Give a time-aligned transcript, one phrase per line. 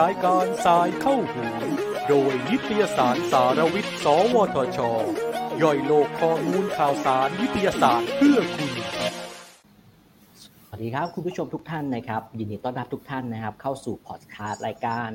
[0.00, 1.44] รายการสายเข้าหู
[2.08, 4.78] โดยนิตยสารสารวิทย์ สวทช
[5.62, 8.70] ย่อยโลกข้อมูลข่าวสารวิทยาศาสตร์เพื่อคุณ
[10.64, 15.08] สวัสดีครับคุณผู้ชมทุกท่านนะครับ ยินดีต้อนรับทุกท่านนะครับ เข้าสู่พอดคาสต์รายการ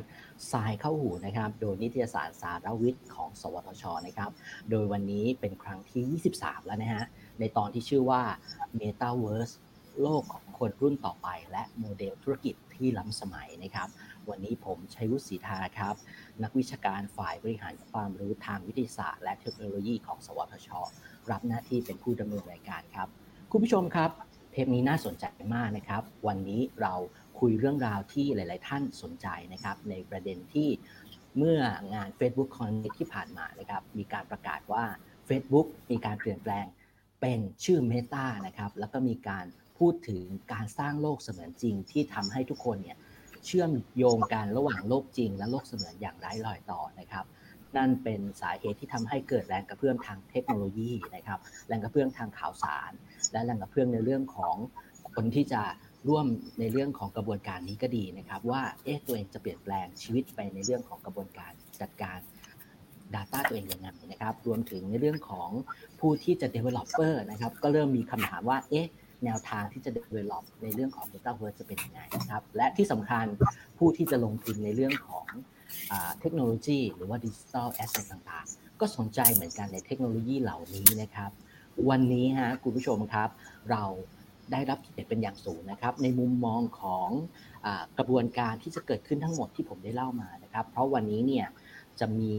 [0.52, 4.32] สายเข้าหูนะครับ โดยนิตยสารสารวิทย์ของ สวทชนะครับ
[4.70, 7.06] โดยวันนี้เป็นครั้งที่ 23 แล้วนะฮะ
[7.40, 8.22] ในตอนที่ชื่อว่า
[8.80, 9.54] Metaverse
[10.02, 13.88] โลกของคนรุ่นต่อไป และโมเดลธุรกิจที่ล้ำสมัยนะครับ
[14.30, 15.96] วันนี้ผมชัยวุฒิศรีธาครับ
[16.44, 20.70] นักวิชาการฝ่ายบริหารความรู้ทางวิทยาศาสตร์ และเทคโนโลยีของ สวทช
[21.32, 23.08] รับหน้าที่เป็นผู้ดำเนินรายการครับ
[23.52, 24.10] คุณผู้ชมครับ
[24.52, 26.94] เทปนี้น่าสนใจมากนะครับ วันนี้เรา
[27.40, 30.70] คุยเรื่องราวที่หลาย ๆ ท่านสนใจนะครับ ในประเด็นที่
[31.38, 31.60] เมื่อ
[31.94, 34.84] งาน Facebook Connect ที่ผ่านมานะครับ มีการประกาศว่า
[35.28, 36.66] Facebook มีการเปลี่ยนแปลง
[37.26, 39.46] เป็นชื่อ Meta นะครับ แล้วก็มีการ
[39.80, 40.24] พูดถึง
[40.54, 42.98] การสร้างโลกเสมือนจริง ที่ทำให้ทุกคนเนี่ย
[43.46, 47.26] เชื่อมโยงกันระหว่างโลกจริง และโลกเสมือนอย่างไร้รอยต่อนะครับ
[47.78, 52.92] นั่นเป็นสาเหตุที่ทำให้เกิดแรงกระเพื่อมทางเทคโนโลยีนะครับ แรงกระเพื่อมทางข่าวสาร
[53.32, 54.56] และแรงกระเพื่อมในเรื่องของ
[55.16, 55.62] คนที่จะ
[56.10, 56.26] ร่วม
[56.60, 62.20] ในเรื่องของกระบวนการนี้ก็ดีนะครับ ว่าเอ๊ะตัวเองจะเปลี่ยนแปลงชีวิตไปในเรื่องของกระบวนการจัดการ
[63.16, 65.50] Data ตัวเองยังไงนะครับรวมถึงในเรื่องของ
[66.00, 68.88] ผู้ที่จะ developer นะครับก็เริ่มมีคำถามว่าเอ๊ะ
[69.24, 73.26] แนวทางที่จะ develop ในเรื่องของ Metaverse จะเป็นยังไงนะครับ และที่สำคัญ
[73.78, 75.28] ผู้ที่จะลงทุนในเรื่องของ
[76.20, 81.32] เทคโนโลยีหรือว่าดิจิทัลแอสเซทต่างๆ ก็สนใจเหมือนกันในเทคโนโลยีเหล่านี้นะครับ
[81.90, 83.30] วันนี้ฮะคุณผู้ชมครับ
[83.72, 83.84] เรา
[84.52, 87.10] ได้รับเกียรติเป็นอย่างสูงนะครับ ในมุมมองของ
[87.66, 87.68] อ
[87.98, 91.46] กระบวนการที่จะเกิดขึ้นทั้งหมดที่ผมได้เล่ามานะครับ เพราะวันนี้เนี่ย
[92.00, 92.32] จะมี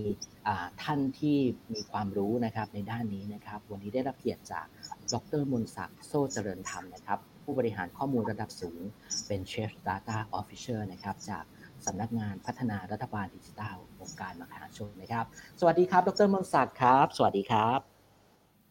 [0.83, 1.39] ท่านที่
[1.75, 4.67] มีความรู้นะครับในด้านนี้นะครับ วันนี้ได้รับเกียรติจาก
[5.13, 8.81] ดรมนศักดิ์โซเจริญธรรมนะครับ ผู้บริหารข้อมูลระดับสูง
[9.27, 11.45] เป็น Chief Data Officer นะครับจาก
[11.87, 15.25] สำนักงานพัฒนารัฐบาลดิจิทัลองค์การมหาชนนะครับ
[15.61, 17.79] สวัสดีครับ ดรมนศักดิ์ครับ สวัสดีครับ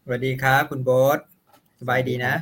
[0.04, 1.18] สวัสดีครับ คุณโบ๊ท
[1.80, 2.34] สบายดีนะ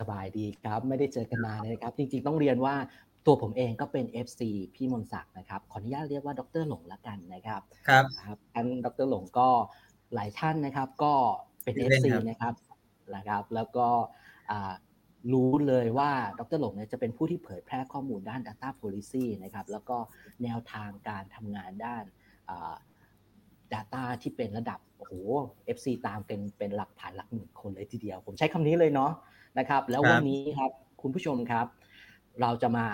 [0.00, 2.74] สบายดีครับ ไม่ได้เจอกันนานเลยครับ จริงๆต้องเรียนว่า
[3.28, 4.40] ตัวผมเองก็เป็น FC
[4.74, 9.48] พี่มนศักดิ์นะครับ ขออนุญาตเรียกว่าดรหลงละกันนะครับ ครับครับท่านดรหลงก็
[10.14, 11.14] หลายท่านนะครับ ก็
[11.64, 12.54] เป็น FC นะครับ
[13.14, 13.88] นะครับ แล้วก็
[15.32, 19.96] รู้เลยว่าดรหลงเนี่ยจะเป็นผู้ที่เผยแพร่ข้อมูลด้าน Data Policy นะครับ แล้วก็
[20.42, 22.04] แนวทางการทำงานด้าน
[23.72, 25.12] Data ที่เป็นระดับโอ้โห
[25.76, 29.12] FC ตามเป็นเป็นหลักพันหลักหมื่นคนเลยทีเดียว ผมใช้คำนี้เลยเนาะ
[29.58, 30.70] นะครับ แล้ววันนี้ครับ
[31.02, 31.66] คุณผู้ชมครับ
[32.42, 32.86] เราจะมา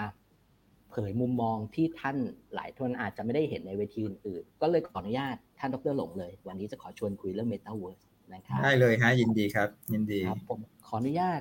[0.94, 2.16] เผยมุมมองที่ท่าน
[2.54, 8.02] หลายท่านอาจจะไม่ได้เห็นในเวทีอื่นๆ ก็เลยขออนุญาตท่านดรหลงเลย วันนี้จะขอชวนคุยเรื่อง Metaverse
[8.34, 11.40] นะครับได้เลยฮะยินดีครับ ยินดีครับผมขออนุญาต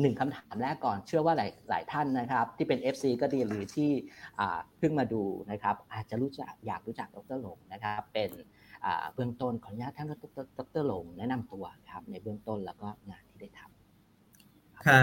[0.00, 3.90] หนึ่งคำถามแรกก่อน เชื่อว่าหลายหลายท่านนะครับ ที่เป็น FC ก็ดีหรือที่
[4.78, 8.30] เพิ่งมาดูนะครับ อาจจะรู้จักอยากรู้จักดรหลงนะครับ เป็น
[9.14, 10.12] เบื้องต้นขออนุญาตท่านด
[10.42, 15.00] รดรหลงแนะนำตัวครับ ในเบื้องต้นแล้วก็งานที่ได้ทำค่ะ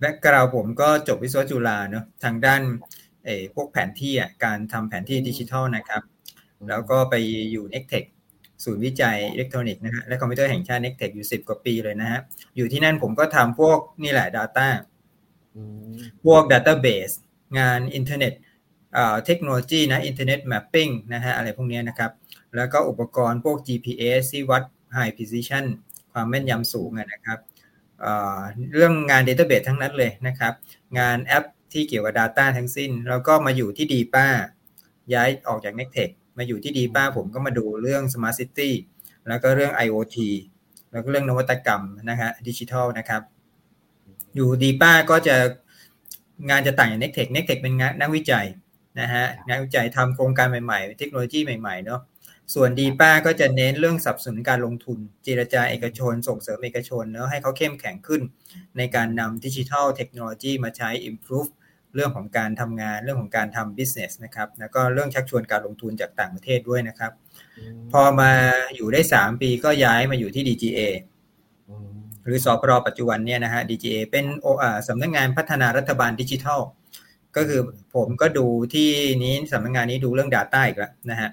[0.00, 2.62] background ผมก็จบวิศวะจุฬาเนาะทางด้าน
[3.24, 6.02] เอพวกแผนที่อะการทำแผนที่ดิจิทัลนะครับ
[6.68, 7.14] แล้วก็ไป
[7.52, 8.08] อยู่ n e c t e c h
[8.64, 12.20] ศูนย์วิจัยอิเล็กทรอนิกส์นะฮะและคอมพิวเตอร์แห่งชาติ NECTEC อยู่ 10 กว่าปีเลยนะฮะ
[12.56, 14.68] อยู่ที่นั่นผมก็ทำพวกนี่แหละ Data
[16.24, 17.14] พวก Database
[17.58, 18.32] งานอินเทอร์เน็ต
[19.24, 22.10] เทคโนโลยีนะอินเทอร์เน็ต mapping นะฮะอะไรพวกนี้นะครับ
[22.56, 24.62] แล้วก็อุปกรณ์พวก GPS ที่วัด
[24.96, 25.64] High Precision
[26.12, 27.38] ความแม่นยำสูงนะครับ
[28.74, 30.52] เรื่องงาน Database ทั้งนั้นเลยนะครับ
[30.98, 34.26] งานแอป ที่เกี่ยวกับ Data ทั้งสิ้น แล้วก็มาอยู่ที่ดีป้า
[35.14, 38.70] ย้ายออกจาก n e c t e c h มาอยู่ที่ดีป้าผมก็มาดูเรื่อง Smart City
[39.28, 40.16] แล้วก็เรื่อง IoT
[40.92, 43.22] แล้วก็เรื่องนวัตกรรมนะฮะดิจิทัลนะครับ
[44.34, 45.36] อยู่ดีป้าก็จะ
[46.50, 48.46] งานจะต่างจาก n e c t e c h n e c t e c h เป็นงานนักวิจัย
[49.00, 52.00] นะฮะงานวิจัยทำโครงการใหม่ๆ เทคโนโลยีใหม่ๆเนาะ
[52.54, 58.22] ส่วนดีป้าก็จะเน้นเรื่องสับสนการลงทุน เจรจาเอกชน ส่งเสริมเอกชนแล้วให้เขาเข้มแข็งขึ้น
[58.76, 61.50] ในการนำดิจิทัลเทคโนโลยีมาใช้ improve
[61.94, 67.12] เรื่องของการทำงานเรื่องของการทำ business นะครับ แล้วก็เรื่องชักชวนการลงทุนจากต่างประเทศด้วยนะครับ
[67.92, 68.32] พอมา
[68.76, 70.80] อยู่ได้ 3 ปีก็ย้ายมาอยู่ที่ DGA
[72.24, 74.24] หรือสอปรปัจจุบันเนี่ยนะฮะ DGA เป็น
[74.88, 76.60] สำนักงงานพัฒนารัฐบาลดิจิทัล
[77.36, 77.60] ก็คือ
[77.94, 78.90] ผมก็ดูที่
[79.22, 81.30] นี้สำนักงงานนี้ดูเรื่อง Data อีกแล้วนะฮะ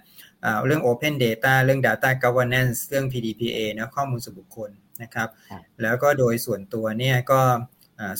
[0.66, 4.70] เรื่อง Open Data เรื่อง Data Governance เรื่อง PDPA นะข้อมูลส่วนบุคคล
[5.04, 5.30] นะครับ
[5.82, 7.42] แล้วก็โดยส่วนตัวเนี่ยก็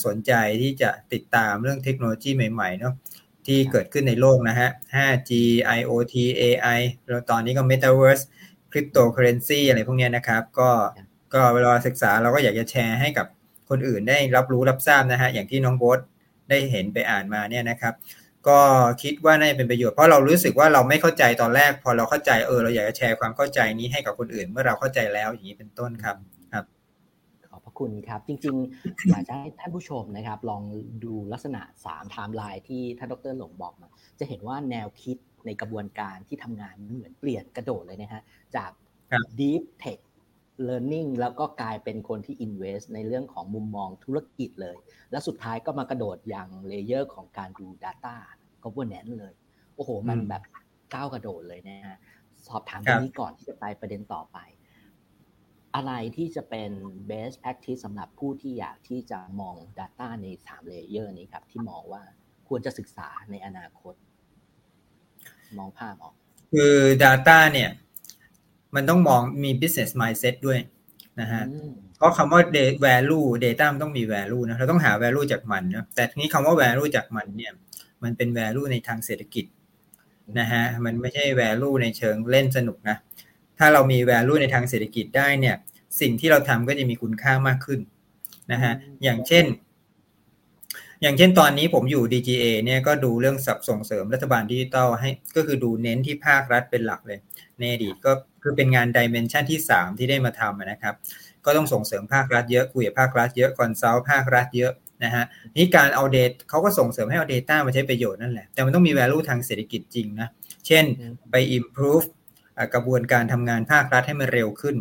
[0.06, 0.32] สนใจ
[0.62, 2.94] ที่จะติดตามเรื่องเทคโนโลยีใหม่ๆเนาะ
[3.46, 5.32] ที่เกิดขึ้นในโลกนะฮะ 5G
[5.78, 8.24] IoT AI แล้วตอนนี้ก็ Metaverse
[8.72, 10.70] Cryptocurrency อะไรพวกนี้นะครับ ก็
[11.34, 13.28] ก็เวลาศึกษาเราก็อยากจะแชร์ให้กับ
[13.70, 16.00] คนอื่นได้รับรู้รับทราบนะฮะ อย่างที่น้องโบ๊ท
[16.50, 17.94] ได้เห็นไปอ่านมาเนี่ยนะครับ
[18.48, 18.60] ก็
[19.02, 26.16] คิดว่าน่าจะเป็นประโยชน์เพราะเรารู้สึกว่าเราไม่เข้าใจตอนแรก พอเราเข้าใจเออเราอยากจะแชร์ความเข้าใจนี้ให้กับคนอื่น เมื่อเราเข้าใจแล้วอย่างนี้เป็นต้นครับ
[28.10, 30.64] ครับขอบพระคุณครับ จริงๆ อยากจะให้ท่านผู้ชมนะครับ ลอง
[31.04, 33.90] ดูลักษณะ3ไทม์ไลน์ที่ท่านดรหลงบอกมา
[34.20, 38.22] จะเห็นว่าแนวคิดในกระบวนการที่ทำงานเหมือนเปลี่ยนกระโดดเลยนะฮะ
[38.56, 38.72] จาก
[39.40, 40.00] deep tech
[40.68, 44.78] learning แล้วก็กลายเป็นคนที่ invest ในเรื่องของมุมมองธุรกิจเลย
[45.12, 48.16] และสุดท้ายก็มากระโดดอย่าง layer ของการดู Data
[48.64, 49.34] governance เลย
[49.76, 50.44] โอ้โห มันแบบ
[50.94, 51.98] ก้าวกระโดดเลยนะฮะ
[52.48, 54.38] สอบถามตรงนี้ก่อนที่จะไปประเด็นต่อไป
[55.76, 56.72] อะไรที่จะเป็น
[57.10, 62.04] best practice สำหรับผู้ที่อยากที่จะมอง Data ใน3 layer นี้ครับ ที่มองว่า
[62.48, 63.94] ควรจะศึกษาในอนาคต
[65.58, 66.14] มองภาพออก
[66.54, 67.70] คือ Data เนี่ย
[68.76, 70.60] มันต้องมองมี business mindset ด้วย
[71.22, 71.44] นะฮะ
[71.98, 72.42] เพราะคำว่า
[72.86, 77.54] value data มันต้องมี value นะเราต้องหา value จากมันนะแต่ทีนี้คำว่า value จากมันเนี่ย
[78.04, 79.46] มันเป็น value ในทางเศรษฐกิจ
[80.40, 82.98] นะฮะมันไม่ใช่ value ในเชิงเล่นสนุกนะ
[83.60, 85.56] ถ้าเรามี value ในทางเศรษฐกิจได้เนี่ย
[86.02, 87.80] สิ่งที่เราทำก็จะมีคุณค่ามากขึ้น
[88.52, 88.74] นะฮะ
[89.04, 89.46] อย่างเช่น
[91.02, 97.20] อย่างเช่นตอนนี้ผมอยู่ DGA เนี่ยก็ดูเรื่องสับส่งเสริมรัฐบาลดิจิทัลให้ก็คือดูเน้นที่ภาครัฐเป็นหลักเลย
[97.60, 98.12] ในอดีตก็
[98.44, 100.96] คือเป็นงาน dimension ที่ 3 ที่ได้มาทำนะครับ
[101.46, 104.72] ก็ต้องส่งเสริมภาครัฐเยอะคุยกับภาครัฐเยอะ consult ภาครัฐเยอะ
[105.04, 105.24] นะฮะ
[105.56, 110.28] ในการเอา Data เขาก็ส่งเสริมให้เอา Data มาใช้ประโยชน์นั่นแหละ แต่มันต้องมี value ทางเศรษฐกิจจริงนะ
[110.68, 110.84] เช่น
[111.32, 112.06] ไป improve
[112.74, 114.76] กระบวนการทำงานภาครัฐให้มันเร็วขึ้น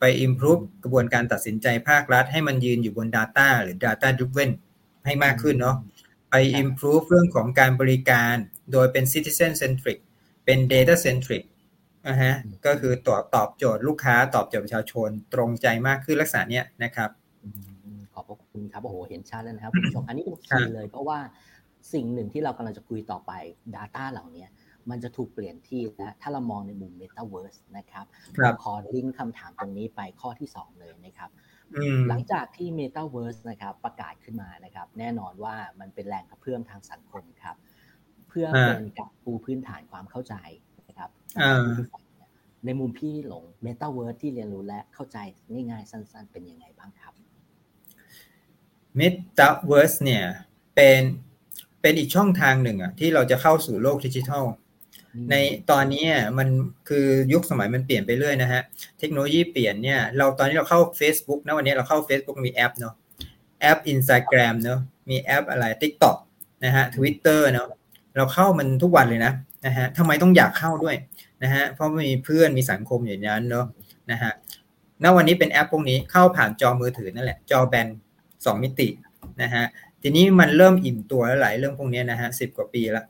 [0.00, 4.50] ไป improve กระบวนการตัดสินใจภาครัฐ ให้มันยืนอยู่บน Data หรือ Data driven
[5.06, 5.76] ให้มากขึ้นเนาะ
[6.30, 8.34] ไป improve เรื่องของการบริการ
[8.72, 9.98] โดยเป็น citizen centric
[10.44, 11.42] เป็น data centric
[12.08, 12.34] นะฮะ
[12.66, 17.10] ก็คือตอบตอบโจทย์ลูกค้าตอบโจทย์ประชาชนตรงใจมากขึ้นลักษณะเนี้ยนะครับ
[18.12, 21.18] ขอบพระคุณครับโอ้โหเห็นชัดแล้วนะครับคุณผู้ชมอันนี้เป็นคีย์เลยเพราะว่า
[21.92, 23.32] สิ่งหนึ่งที่เรากำลังจะคุยต่อไป
[23.76, 24.46] Data เหล่านี้
[24.90, 28.06] มันจะถูกเปลี่ยนที่และถ้าเรามองในมุม Metaverse นะครับ
[28.62, 31.30] ขอลิงก์คำถามตรงนี้ไปข้อที่ 2 เลยนะครับ
[32.08, 37.56] หลังจากที่ Metaverse นะครับประกาศขึ้นมานะครับ แน่นอนว่ามันเป็นแรงกระเพื่อมทางสังคมครับ
[38.28, 40.34] เพื่อเป็นกับปูพื้นฐานความเข้าใจ
[40.88, 41.10] นะครับ
[42.64, 45.18] ในมุมพี่หลง Metaverse ที่เรียนรู้และเข้าใจ
[45.52, 47.14] ง่ายๆสั้น ๆ เป็นยังไงบ้างครับ
[48.98, 50.24] Metaverse เนี่ย
[50.74, 51.00] เป็น
[51.82, 54.44] เป็นอีกช่องทางหนึ่งอะที่เราจะเข้าสู่โลกดิจิทัล
[55.30, 55.34] ใน
[55.70, 56.06] ตอนนี้
[56.38, 56.48] มัน
[56.88, 58.62] คือยุคสมัยมันเปลี่ยนไปเรื่อยนะฮะ
[58.98, 62.94] เทคโนโลยีเปลี่ยนเนี่ยเราตอนนี้เราเข้า Facebook นะวันนี้เราเข้า Facebook มีแอปเนาะ
[63.60, 64.80] แอป Instagram เนาะ
[65.10, 66.16] มีแอปอะไร TikTok
[66.64, 67.68] นะฮะ Twitter เนาะ
[68.16, 69.32] เราเข้ามันทุกวันเลยนะ
[69.66, 70.96] นะฮะทำไมต้องอยากเข้าด้วย
[71.42, 73.66] นะฮะเพราะมีเพื่อนมีสังคมอย่างนั้นเนาะ
[74.10, 74.32] นะฮะ
[75.02, 77.88] ณวันนี้เป็นแอปพวกนี้เข้าผ่านจอมือถือนั่นแหละจอแบน
[78.44, 78.88] สองมิติ
[79.42, 79.64] นะฮะ
[80.02, 83.06] ทีนี้มันเริ่มอิ่มตัวแล้วหลายเรื่องพวกนี้นะฮะสิบกว่าปีแล้ว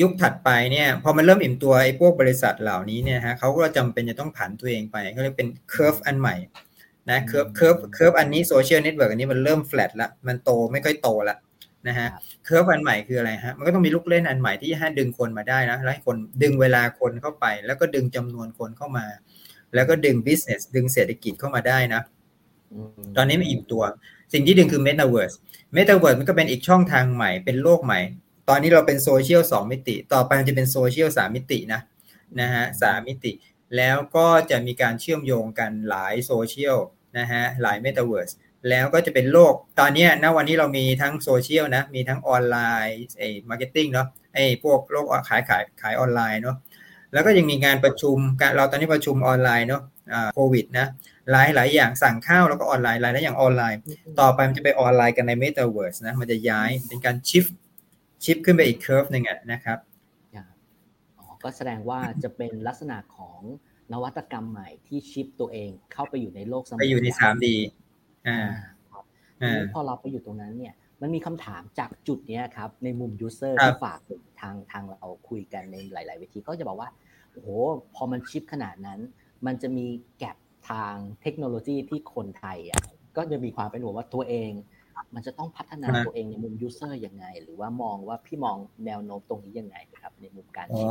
[0.00, 6.36] ยุคถัดไปเนี่ยพอมันเริ่มอิ่มตัวไอ้พวกบริษัทเหล่านี้เนี่ยฮะเขาก็จำเป็นจะต้องผันตัวเองไปก็เลยเป็น curve อันใหม่
[7.10, 11.36] นะ curve curve curve อันนี้โซเชียลเน็ตเวิร์กอันนี้มันเริ่มแฟลตละมันโตไม่ค่อยโตละ
[11.88, 12.08] นะฮะ
[12.44, 19.06] curve อันใหม่คืออะไรฮะมันก็ต้องมีลูกเล่นอันใหม่ที่ให้ดึงคนมาได้นะแล้วให้คนดึงเวลาคนเข้าไป แล้วก็ดึงจำนวนคนเข้ามา
[19.74, 22.02] แล้วก็ดึง business ดึงเศรษฐกิจเข้ามาได้นะ
[23.16, 23.82] ตอนนี้มันอิ่มตัว
[24.32, 25.36] สิ่งที่ดึงคือ Metaverse
[25.76, 28.00] Metaverse มันก็เป็นอีกช่องทางใหม่เป็นโลกใหม่
[28.48, 31.80] ตอนนี้เราเป็นโซเชียลสองมิติ ต่อไปมันจะเป็นโซเชียลสามมิตินะ
[32.40, 33.32] นะฮะสามมิติ
[33.76, 36.78] แล้วก็จะมีการเชื่อมโยงกันหลายโซเชียล
[37.18, 38.34] นะฮะหลาย Metaverse
[38.68, 46.56] แล้วก็จะเป็นโลก ตอนนี้ณวันนี้เรามีทั้งโซเชียลนะ มีทั้งออนไลน์ไอ้ marketing เนาะไอ้พวกโลกขายขายขายออนไลน์เนาะ
[47.12, 48.18] แล้วก็ยังมีงานประชุม
[48.56, 49.82] เราตอนนี้ประชุมออนไลน์เนาะ
[50.34, 50.86] โควิดนะ
[51.30, 53.78] หลายหลายอย่างสั่งข้าวแล้วก็ออนไลน์หลายหลายอย่างออนไลน์
[54.20, 57.46] ต่อไปมันจะไปออนไลน์กันใน Metaverse นะมันจะย้ายเป็นการ shift
[58.24, 59.78] shift ขึ้นไปอีก curve หนึ่งนะครับ
[61.18, 63.40] อ๋อก็แสดงว่าจะเป็นลักษณะของ
[63.92, 67.46] นวัตกรรมใหม่ที่ shift ตัวเองเข้าไปอยู่ในโลกสมัยไปอยู่ใน 3D
[68.28, 68.38] อ่า
[68.90, 69.04] ครับ
[69.74, 74.00] พอเราไปอยู่ตรงนั้นเนี่ยมันมีคำถามจากจุดนี้ครับ ในมุม user ที่ฝาก
[74.40, 76.88] ทางทางเราคุยกันในหลายๆเวทีก็จะบอกว่า
[77.32, 77.48] โอ้โห
[77.94, 79.00] พอมัน shift ขนาดนั้น
[79.46, 79.86] มันจะมี
[80.18, 80.36] gap
[80.70, 82.80] ทางเทคโนโลยีที่คนไทยอะ
[83.16, 84.50] ก็จะมีความเป็นห่วงว่าตัวเอง
[85.14, 90.88] มันจะต้องพัฒนาตัวเองในมุม user ยังไง หรือว่ามองว่าพี่มองแนวโน้มตรงนี้ยังไงครับ ในมุมการ shift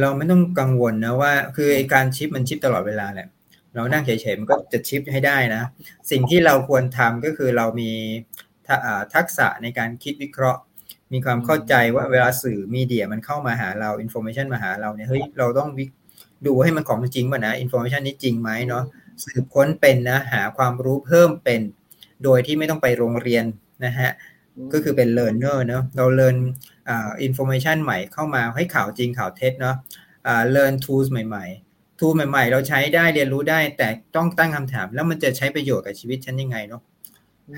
[0.00, 3.28] เราไม่ต้องกังวลนะว่า คือไอการ shift มัน shift ตลอดเวลาแหละ
[3.74, 5.62] เรานั่งเฉยๆมันก็จะ shift ให้ได้นะ
[6.10, 7.90] สิ่งที่เราควรทำก็คือเรามี
[9.14, 10.60] ทักษะในการคิดวิเคราะห์
[11.12, 15.84] มีความเข้าใจว่าเวลาสื่อ media มันเข้ามาหาเรา information มาหาเราเนี่ยเฮ้ยเราต้องวิ
[16.46, 18.84] ดูให้มันของจริงป่ะนะ information นี้จริงไหมเนาะ
[19.24, 21.60] สืบค้นเป็นนะ หาความรู้เพิ่มเป็น
[22.24, 23.44] โดยที่ไม่ต้องไปโรงเรียน
[23.84, 24.10] นะฮะ
[24.72, 26.36] ก็คือเป็น learner เนาะเรา learn
[26.88, 29.76] อ่า information ใหม่เข้ามาให้ข่าวจริงข่าวเท็จเนาะ
[30.26, 36.82] อ่า learn tools ใหม่ๆ tools ใหม่ๆ เราใช้ได้เรียนรู้ได้แต่ต้องตั้งคำถาม แล้วมันจะใช้ประโยชน์กับชีวิตฉันยังไงเนาะ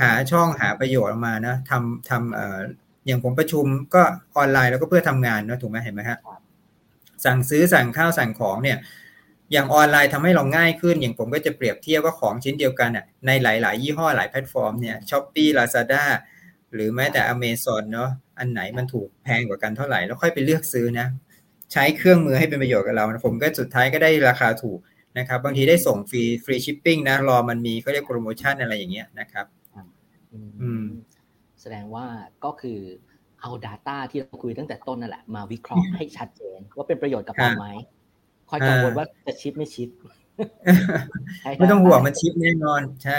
[0.01, 2.59] หาช่องหาประโยชน์ออกมานะทำทำเอ่อ
[3.07, 4.03] อย่างผมประชุมก็
[4.37, 6.19] ออนไลน์แล้วก็เพื่อทำงานเนาะถูกไหมเห็นไหมฮะ
[7.25, 8.79] สั่งซื้อสั่งข้าวสั่งของเนี่ย
[9.53, 16.05] อย่างออนไลน์ทำให้เราง่ายขึ้น อย่างผมก็จะเปรียบเทียบว่าของชิ้นเดียวกันอะในหลาย ๆ ยี่ห้อหลายแพลตฟอร์มเนี่ย Shopee Lazada
[16.75, 21.07] หรือแม้แต่อเมซอนเนาะอันไหนมันถูกแพงกว่ากันเท่าไหร่ แล้วค่อยไปเลือกซื้อนะ
[21.73, 24.79] ใช้เครื่องมือให้เป็นประโยชน์กับเรา ผมก็สุดท้ายก็ได้ราคาถูก
[25.19, 29.47] นะครับ บางทีได้ส่งฟรีฟรีชิปปิ้งนะ รอมันมีเขาเรียกโปรโมชั่นอะไรอย่างเงี้ยนะครับ
[30.61, 30.85] อืม
[31.61, 32.07] แสดงว่า
[32.45, 32.79] ก็คือ
[33.41, 37.67] เอา Data ที่เราคุยตั้งแต่ต้นนั่นแหละมาวิเคราะห์ให้ชัดเจนว่าเป็นประโยชน์กับเราไหม
[38.51, 39.89] ค่อยกังวลว่าจะชิปไม่ชิป
[41.59, 43.19] ไม่ต้องห่วงมันชิปแน่นอน ใช่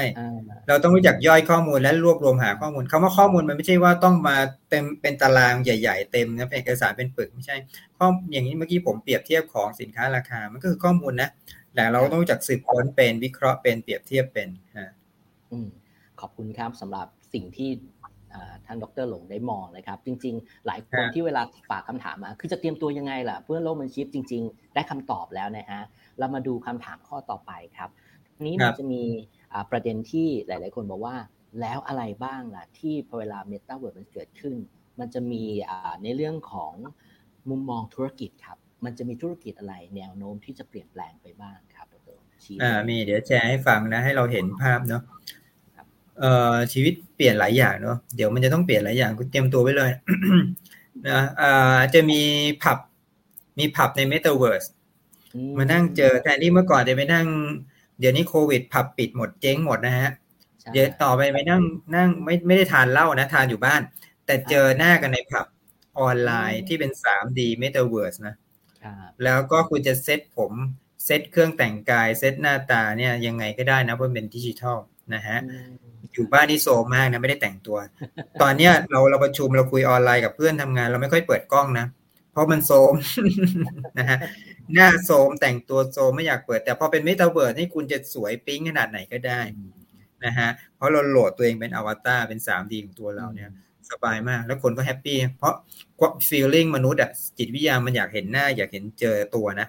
[0.68, 4.38] เราต้องรู้จักย่อยข้อมูลและรวบรวมหาข้อมูลคำว่าข้อมูลมันไม่ใช่ว่าต้องมา
[4.70, 7.56] เต็มเป็นตารางใหญ่ ๆ เต็มนะเป็นเอกสารเป็นปึกไม่ใช่
[7.98, 11.30] ข้ออย่างนี้เมื่อกี้ผมเปรียบเทียบของสินค้าราคา มันก็คือข้อมูลนะ
[11.76, 14.92] แต่เราต้องรู้จักสืบค้นเป็นวิเคราะห์เป็นเปรียบเทียบเป็นฮะ
[16.22, 17.70] ขอบคุณครับสำหรับสิ่งที่
[18.66, 25.82] ท่านดรหลงได้มองนะครับ จริง ๆ หลายคนที่เวลาฝากคำถามมา คือจะเตรียมตัวยังไงล่ะ เพื่อโลกมัน shift จริง ๆ ได้คำตอบแล้วนะฮะ
[26.20, 27.90] เรามาดูคำถามข้อต่อไปครับ
[28.46, 29.04] นี้มันจะมี
[29.72, 31.16] ประเด็นที่หลาย ๆ คนบอกว่า
[31.62, 34.56] แล้วอะไรบ้างล่ะที่พอเวลาเมตาเวิร์ดมันเกิดขึ้น
[35.00, 35.44] มันจะมี
[36.04, 36.74] ในเรื่องของ
[37.50, 45.02] มุมมองธุรกิจครับ มันจะมีธุรกิจอะไรแนวโน้มที่จะเปลี่ยนแปลงไปบ้างครับดรชี้อ่ามีเดี๋ยวแชร์ให้ฟังนะให้เราเห็นภาพเนาะ
[46.20, 49.92] เอ่อชีวิตเปลี่ยนหลายอย่างเนาะเดี๋ยวมันจะต้องเปลี่ยนหลายอย่างคุณเตรียมตัวไว้เลย
[51.08, 52.22] นะอ่าจะมี
[52.64, 52.78] ผับ
[53.60, 54.64] มีผับในเมตาเวิร์ส
[55.58, 57.28] มานั่งเจอแทนที่เมื่อก่อนจะไปนั่ง
[58.00, 60.10] เดี๋ยวนี้โควิด ผับปิดหมดเจ๊งหมดนะฮะ
[60.74, 61.62] เดี๋ยวต่อไปไปนั่ง
[61.96, 63.82] นั่งไม่ไม่ได้ทานเหล้านะ ทานอยู่บ้าน
[64.26, 65.46] แต่เจอหน้ากันในผับ
[66.00, 68.36] ออนไลน์ที่เป็น 3D Metaverse นะ
[69.24, 70.52] แล้วก็คุณจะเซตผม
[71.06, 74.78] เซตเครื่องแต่งกาย เซตหน้าตาเนี่ยยังไงก็ได้นะเพราะเป็นดิจิทัล
[75.14, 75.38] นะฮะ
[76.14, 77.78] อยู่บ้านนี่โซมากนะไม่ได้แต่งตัว
[78.42, 81.86] ตอนเนี้ยเราเราประชุมเราคุยออนไลน์กับเพื่อนทำงาน เราไม่ค่อยเปิดกล้องนะ
[82.32, 82.94] เพราะมันโซม
[84.00, 84.18] นะฮะ
[84.74, 89.42] หน้าโซมแต่งตัวโซมไม่อยากเปิด แต่พอเป็นเมตาเวิร์ดนี่คุณจะสวยปิ๊งขนาดไหนก็ได้
[90.26, 93.50] นะฮะเพราะเราโหลดตัวเองเป็นอวตารเป็น 3D ของตัวเราเนี่ย
[93.92, 95.54] สบายมาก แล้วคนก็ happy เพราะ
[96.28, 99.68] feeling มนุษย์อะจิตวิทยามันอยากเห็นหน้า อยากเห็นเจอตัวนะ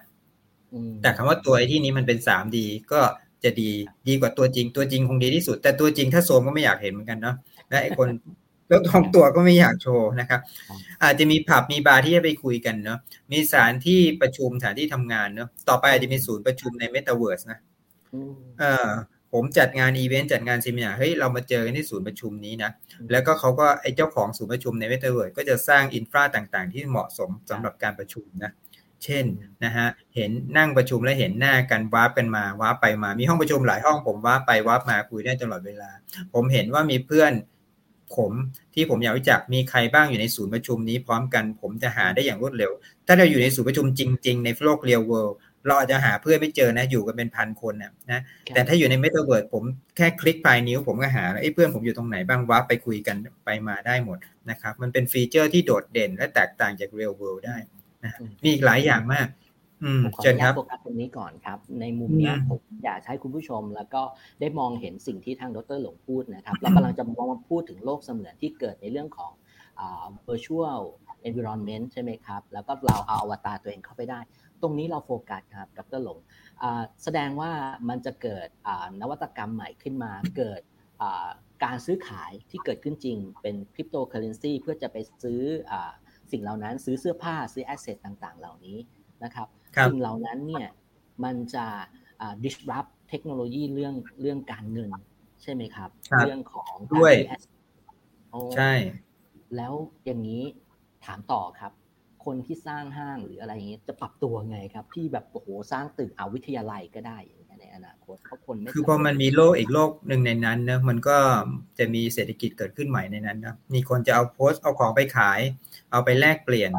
[1.01, 3.01] แต่คำว่าตัวที่นี้มันเป็น 3D ก็
[3.43, 3.71] จะดี
[4.07, 7.35] ดีกว่าตัวจริง ตัวจริงคงดีที่สุด แต่ตัวจริงถ้าโซมก็ไม่อยากเห็นเหมือนกันเนาะ
[7.69, 8.07] และไอ้คน
[8.67, 10.39] แล้วทองตัวก็ไม่อยากโชว์นะครับ
[11.03, 12.99] อาจจะมีผับมีบาร์ที่จะไปคุยกันเนาะ
[13.31, 17.59] มีสถานที่ประชุมสถานที่ทำงานเนาะต่อไปอาจจะมีศูนย์ประชุมในเมตาเวิร์สนะ
[18.59, 18.89] เออ
[19.33, 22.71] ผมจัดงานอีเวนต์จัดงาน seminar เฮ้ยเรามาเจอกันที่ศูนย์ประชุมนี้นะ
[23.11, 28.51] แล้วก็เขาก็ไอ้เจ้าของศูนย์ประชุมในเมตาเวิร์สก็จะสร้าง infra ต่างๆ ที่เหมาะสมสำหรับการประชุมนะ
[29.05, 29.25] เช่น
[29.65, 35.89] นะฮะเห็นนั่งประชุมแล้วเห็นหน้ากัน warp กันมา warp ไปมา มีห้องประชุมหลายห้องผม warp ไป warp มาคุยได้ตลอดเวลา
[36.33, 37.31] ผมเห็นว่ามีเพื่อน
[38.17, 38.31] ผม
[38.73, 42.71] ที่ผมอยากรู้จักมีใครบ้างอยู่ในศูนย์ประชุมนี้พร้อมกันผมจะหาได้อย่างรวดเร็ว
[43.07, 48.21] ถ้าเราอยู่ในศูนย์ประชุมจริง ๆ ในโลก real world เราอาจจะหาเพื่อนไม่เจอนะอยู่กันเป็นพันคนนะนะ
[48.53, 49.63] แต่ถ้าอยู่ในเมตาเวิร์ดผม
[49.97, 53.15] แค่คลิกปลายนิ้วผมก็หาไอ้เพื่อนผมอยู่ตรงไหนบ้าง warp ไปคุยกัน
[53.45, 54.17] ไปมาได้หมด
[54.49, 57.55] นะครับ มันเป็น feature ที่โดดเด่นและแตกต่างจาก real world ได้
[58.03, 59.27] นะมีอีกหลายอย่างมาก
[60.03, 64.01] ผมขออนุญาตโฟกัสตรงนี้ก่อนครับ ในมุมนี้ผมอยากให้คุณผู้ชม แล้วก็
[64.39, 69.31] ได้มองเห็นสิ่งที่ทางดรหลงพูดนะครับ เรากำลังจะมองมาพูดถึงโลกเสมือนที่เกิดในเรื่องของ
[70.27, 70.81] virtual
[71.27, 74.19] environment ใช่ไหมครับ แล้วก็เราเอาอวตารตัวเองเข้าไปได้
[74.61, 76.17] ตรงนี้เราโฟกัสครับดรหลง
[77.03, 77.51] แสดงว่า
[77.89, 78.47] มันจะเกิด
[79.01, 80.61] นวัตกรรมใหม่ขึ้นมาเกิด
[81.63, 85.41] การซื้อขายที่เกิดขึ้นจริงเป็นคริปโตเคอเรนซีเพื่อจะไปซื้อ
[86.31, 88.77] สิ่งเหล่านั้นซื้อเสื้อผ้าซื้อ asset ต่างๆ เหล่านี้
[89.23, 89.47] นะครับ
[89.87, 90.69] สิ่งเหล่านั้นเนี่ย
[91.23, 91.65] มันจะ
[92.43, 94.91] disrupt เทคโนโลยีเรื่องเรื่องการเงิน
[95.41, 95.89] ใช่ไหมครับ
[96.25, 97.13] เรื่องของด้วย
[98.55, 98.73] ใช่
[99.55, 99.73] แล้ว
[100.05, 100.43] อย่างนี้
[101.05, 101.71] ถามต่อครับ
[102.25, 111.17] คนที่สร้างห้างหรืออะไรอย่างนี้จะปรับตัวไงครับ ที่แบบโอ้โหสร้างตึกเอาวิทยาลัยก็ได้อย่างนี้ในอนาคตเพราะคนคือพอมันมีโลกอีกโลกหนึ่งในนั้นนะมันก็
[111.77, 115.39] จะมีเศรษฐกิจเกิดขึ้นใหม่ในนั้นนะมีคนจะเอาโพสต์เอาของไปขาย
[115.91, 116.71] เอาไปแลกเปลี่ยน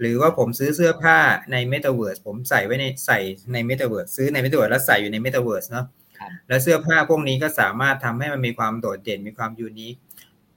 [0.00, 1.18] หรือว่าผมซื้อเสื้อผ้า
[1.52, 3.18] ใน m e t a เวิร์สผมใส่ไว้ในใส่
[3.52, 5.86] ใน m e t a เวิร์สซื้อใน m e t a เวิร์สแล้วใส่อยู่ใน m e t a เวิร์สเนาะ
[6.48, 9.94] แล้วเสื้อผ้าพวกนี้ก็สามารถทำให้มันมีความโดดเด่นมีความ unique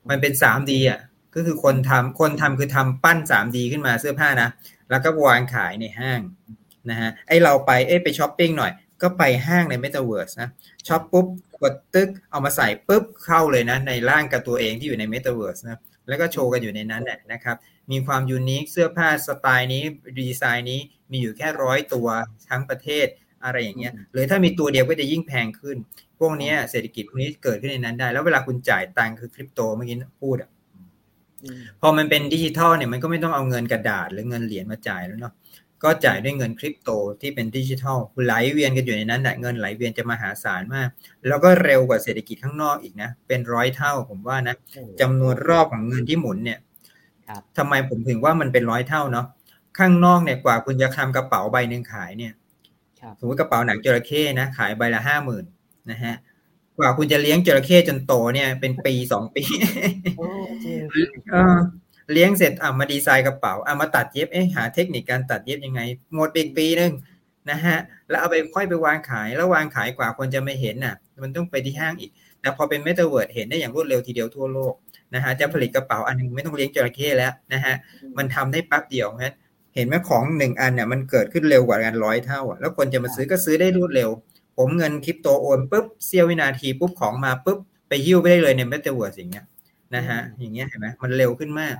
[0.09, 0.99] มันเป็น 3D อะ
[1.35, 4.49] ก็คือคนทำคนทำคือทำปั้น 3D ขึ้นมาเสื้อผ้านะ
[4.89, 6.21] แล้วก็วางขายในห้าง
[6.89, 8.71] นะฮะไอเราไปเอ้ไปช้อปปิ้งหน่อย
[9.03, 10.49] กก็ไปห้างใน Metaverse นะ
[10.87, 11.27] shop ปุ๊บ
[11.61, 17.57] กดตึกเอามาใส่ปุ๊บเข้าเลยนะ ในร่างกับตัวเองที่อยู่ใน Metaverse นะ แล้วก็โชว์กันอยู่ในนั้นแหละนะครับ
[17.91, 19.83] มีความ unique เสื้อผ้าสไตล์นี้
[20.19, 20.79] ดีไซน์นี้
[21.11, 22.07] มีอยู่แค่ร้อยตัว
[22.49, 23.07] ทั้งประเทศ
[23.45, 25.77] อะไรอย่างเงี้ยหรือถ้ามีตัวเดียวก็จะยิ่งแพงขึ้น
[26.19, 30.49] พวกนี้เศรษฐกิจพวกนี้เกิดขึ้นในนั้นได้ แล้วเวลาคุณจ่ายตังค์คือคริปโตเมื่อกี้พูดอะ
[31.81, 35.33] พอมันเป็นดิจิทัลเนี่ยมันก็ไม่ต้องเอาเงินกระดาษหรือเงินเหรียญมาจ่ายแล้วเนาะ
[35.83, 36.89] ก็จ่ายด้วยเงินคริปโต
[37.21, 40.89] ที่เป็นดิจิทัลไหลเวียนกันอยู่ในนั้นแหละเงินไหลเวียนจะมหาศาลมาก
[41.27, 44.55] แล้วก็เร็วกว่าเศรษฐกิจข้างนอกอีกนะ เป็นร้อยเท่าผมว่านะ
[45.01, 46.59] จำนวนรอบของเงินที่หมุนเนี่ย
[47.57, 49.27] ทำไมผมถึงว่ามันเป็นร้อยเท่าเนาะ
[49.77, 52.33] ข้างนอกเนี่ยกว่าคุณจะทำกระเป๋าใบหนึ่งขายเนี่ย
[53.19, 55.45] สมมติกระเป๋าหนังจระเข้นะขายใบละห้าหมื่น
[55.91, 56.15] นะฮะ
[56.77, 59.43] กว่าคุณจะเลี้ยงจระเข้จนโตเนี่ยเป็นปีสองปี
[62.11, 65.81] เลี้ยงเสร็จอะมาดีไซน์กระเป๋าอะมาตัดเย็บเอ๊ะหาเทคนิคการตัดเย็บยังไง
[66.13, 66.93] หมดปีปีนึง
[67.49, 67.77] นะฮะ
[68.09, 74.73] แล้วเอาไปค่อยไปวางขายแล้ววางขายกว่าคนจะไม่เห็นน่ะ มันต้องไปที่ห้างอีก แต่พอเป็นเมตาเวิร์ดเห็นได้อย่างรวดเร็วทีเดียวทั่วโลก
[75.13, 77.73] นะฮะจะผลิตกระเป๋าอันนึงไม่ต้องเลี้ยงจระเข้แล้วนะฮะ
[78.17, 79.33] มันทำได้ปั๊บเดียวฮะ
[79.75, 84.09] เห็นไหมของหนึ่งอันเนี่ยมันเกิดขึ้นเร็วกว่ากันร้อยเท่าอะแล้วคนจะมาซื้อก็ซื้อได้รวดเร็ว
[84.57, 89.45] ผมเงินคริปโตโอนปุ๊บเสี้ยววินาทีปุ๊บของมาปุ๊บไปยิ้วไปได้เลยในเมตาเวิร์ดอย่างเงี้ย
[89.95, 91.75] นะฮะอย่างเงี้ยเห็นไหมมันเร็วขึ้นมาก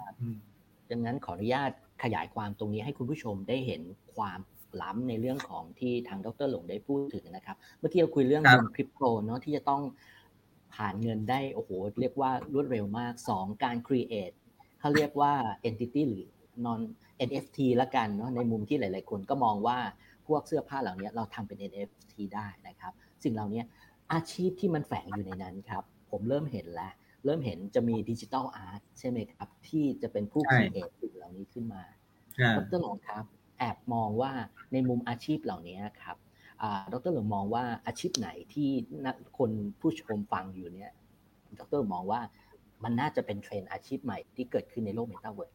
[0.92, 1.72] ดังนั้นขออนุญาต
[2.04, 3.82] ขยายความตรงนี้ให้คุณผู้ชมได้เห็น
[4.16, 4.40] ความ
[4.82, 9.82] ล้ำในเรื่องของที่ทางดรหลงได้พูดถึงนะครับ เมื่อกี้เราคุยเรื่องเงินคริปโตเนาะที่จะต้อง
[10.76, 11.70] ผ่านเงินได้โอ้โห
[12.02, 14.36] เรียกว่ารวดเร็วมาก 2 การ create
[14.80, 15.34] เขาเรียกว่า
[15.70, 16.26] entity หรือ
[16.66, 16.82] non
[17.28, 19.78] NFT ละกันเนาะในมุมที่หลาย ๆ คนก็มองว่า
[20.28, 22.94] พวกเสื้อผ้าเหล่านี้เราทำเป็น NFT ได้นะครับ
[23.24, 23.62] สิ่งเหล่านี้
[24.14, 26.92] อาชีพที่มันแฝงอยู่ในนั้นครับ ผมเริ่มเห็นแล้ว
[27.26, 31.84] เริ่มเห็นจะมีดิจิทัลอาร์ตใช่ไหมครับ ที่จะเป็นผู้คิดเอทสิ่งเหล่านี้ขึ้นมา
[32.58, 33.24] ดรหลงครับ
[33.60, 34.32] แอบมองว่า
[34.74, 36.18] ในมุมอาชีพเหล่านี้ครับ
[36.94, 38.70] ดรหลงมองว่าอาชีพไหนที่
[39.06, 40.92] นักคนผู้ชมฟังอยู่เนี่ย
[41.60, 42.22] ดรมองว่า
[42.84, 45.54] มันน่าจะเป็นเทรนด์อาชีพใหม่ที่เกิดขึ้นในโลกเมตาเวิร์ส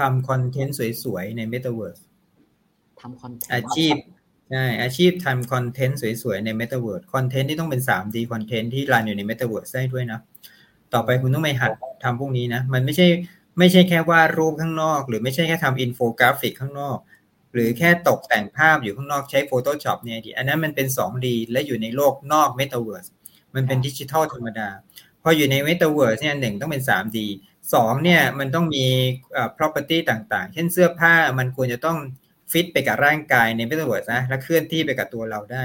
[0.00, 1.98] ทำ content สวยๆในเมตาเวิร์ส
[3.00, 3.94] ทำ content อาชีพ
[4.50, 10.20] ใช่อาชีพทำ content สวยๆ ใน Metaverse content ที่ต้องเป็น 3D content ที่ run อยู่ใน Metaverse ได้ด้วยนะ
[10.94, 11.72] ต่อไปคุณต้องไปหัด
[12.04, 13.06] ทำพวกนี้นะ มันไม่ใช่
[13.58, 16.98] ไม่ใช่แค่วาดรูปข้างนอก หรือไม่ใช่แค่ทำอินโฟกราฟิกข้างนอก
[17.52, 23.08] หรือแค่ตกแต่งภาพอยู่ข้างนอกใช้ Photoshop เนี่ยดีอันนั้นมันเป็น 2D และอยู่ในโลกนอก Metaverse
[23.54, 24.68] มันเป็นดิจิทัลธรรมดา
[25.22, 27.18] พออยู่ใน Metaverse เนี่ยหนึ่งต้องเป็น 3D
[27.74, 28.86] สองเนี่ยมันต้องมี
[29.58, 31.98] property ต่างๆ เช่นเสื้อผ้ามันควรจะต้อง
[32.50, 35.64] ฟิตไปกับร่างกายในเมตาเวิร์สนะและเคลื่อนที่ไปกับตัวเราได้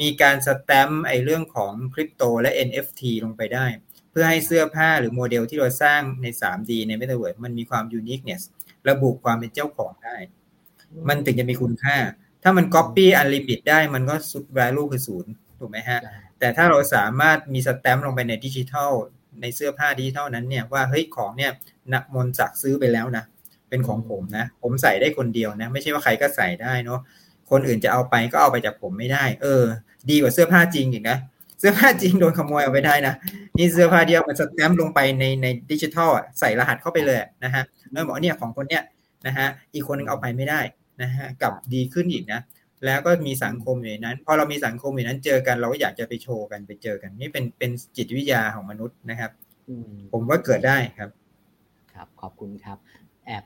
[0.00, 3.66] มีการสแตมป์ไอ้เรื่องของคริปโตและ NFT ลงไปได้
[4.10, 8.42] เพื่อให้เสื้อผ้าหรือโมเดลที่เราสร้างใน 3D ในเมตาเวิร์สมันมีความ uniqueness
[8.88, 10.16] ระบุความเป็นเจ้าของได้
[11.08, 11.96] มันถึงจะมีคุณค่า
[12.42, 16.00] ถ้ามันก๊อปปี้ unlimited ได้มันก็สุด value คือศูนย์ถูกไหมฮะ
[16.38, 18.92] แต่ถ้าเราสามารถมีสแตมป์ลงไปในดิจิทัล
[19.40, 21.52] ในเสื้อผ้าดิจิทัลนั้นเนี่ยว่าเฮ้ยของเนี่ย
[21.94, 23.24] นักมนจักซื้อไปแล้วนะ
[23.74, 27.00] เป็นของผมนะ ผมใส่ได้คนเดียวนะ ไม่ใช่ว่าใครก็ใส่ได้เนาะ
[27.50, 29.62] คนอื่นจะเอาไปก็เอาไปจากผมไม่ได้ เออ
[30.10, 31.18] ดีกว่าเสื้อผ้าจริงอีกนะ
[31.58, 33.14] เสื้อผ้าจริงโดนขโมยเอาไปได้นะ
[33.56, 36.10] นี่เสื้อผ้าเดียวมันสแตมป์ลงไปในในดิจิทัล
[36.40, 38.82] ใส่รหัสเข้าไปเลยนะฮะแล้วบอกเนี่ยของคนเนี้ย
[39.26, 40.60] นะฮะอีกคนนึงเอาไปไม่ได้
[41.02, 42.40] นะฮะกลับดีขึ้นอีกนะ
[42.86, 49.30] แล้วก็มีสังคมอยู่นั้น พอเรามีสังคมอยู่นั้นเจอกันเราก็อยากจะไปโชว์กันไปเจอกัน นี่เป็นเป็นจิตวิทยาของมนุษย์นะครับ
[50.12, 51.10] ผมว่าเกิดได้ครับ
[51.94, 52.78] ครับ ขอบคุณครับ
[53.26, 53.44] แอบ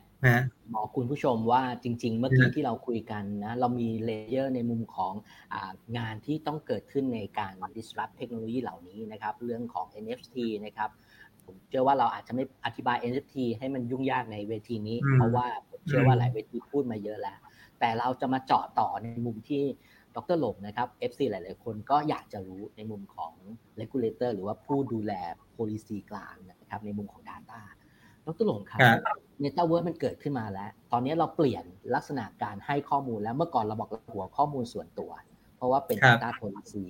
[0.75, 5.15] บอกคุณผู้ชมว่าจริง ๆ เมื่อกี้ที่เราคุยกันนะเรามี layer ในมุมของ
[5.55, 5.57] อ
[5.99, 10.91] งานที่ต้องเกิดขึ้นในการ disrupt เทคโนโลยีเหล่านี้นะครับ เรื่องของ NFT นะครับ
[11.45, 17.39] ผมเชื่อว่าเราอาจจะไม่อธิบาย NFT ให้มันยุ่งยากในเวทีนี้ เพราะว่าผมเชื่อว่าหลายเวทีพูดมาเยอะแล้ว
[17.81, 19.65] แต่เราจะมาเจาะต่อในมุมที่
[20.17, 23.35] ดรหลงนะครับ FC หลาย ๆ คนก็อยากจะรู้ในมุมของ
[23.81, 25.13] regulator หรือว่าผู้ดูแล
[25.57, 27.61] policy กลางนะครับในมุมของ Data
[28.27, 28.81] ดรหลงครับ
[29.41, 35.11] เมตาเวิร์สมันเกิดขึ้นมาแล้ว ตอนนี้เราเปลี่ยนลักษณะการให้ข้อมูลแล้วเมื่อก่อนเราบอกหัวข้อมูลส่วนตัว
[35.57, 36.85] เพราะว่าเป็น Data Policy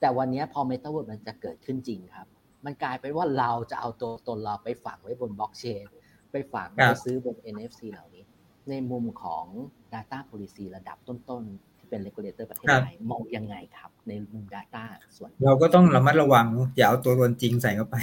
[0.00, 2.26] แต่วันนี้พอเมตาเวิร์สมันจะเกิดขึ้นจริงครับ
[2.64, 5.84] มันกลายเป็นว่าเราจะเอาตัวตนเราไปฝังไว้บนบล็อกเชน
[6.32, 8.24] ไปฝังไปซื้อบน NFT เหล่านี้
[8.70, 9.46] ในมุมของ
[9.92, 10.98] Data Policy ระดับ
[11.30, 11.44] ต้น
[11.88, 14.84] เป็น regulator ประเทศไทยมองยังไงครับ ในมุม Data
[15.16, 17.96] ส่วน เราก็ต้องระมัดระวังอย่าเอาตัวตนจริงใส่เข้าไป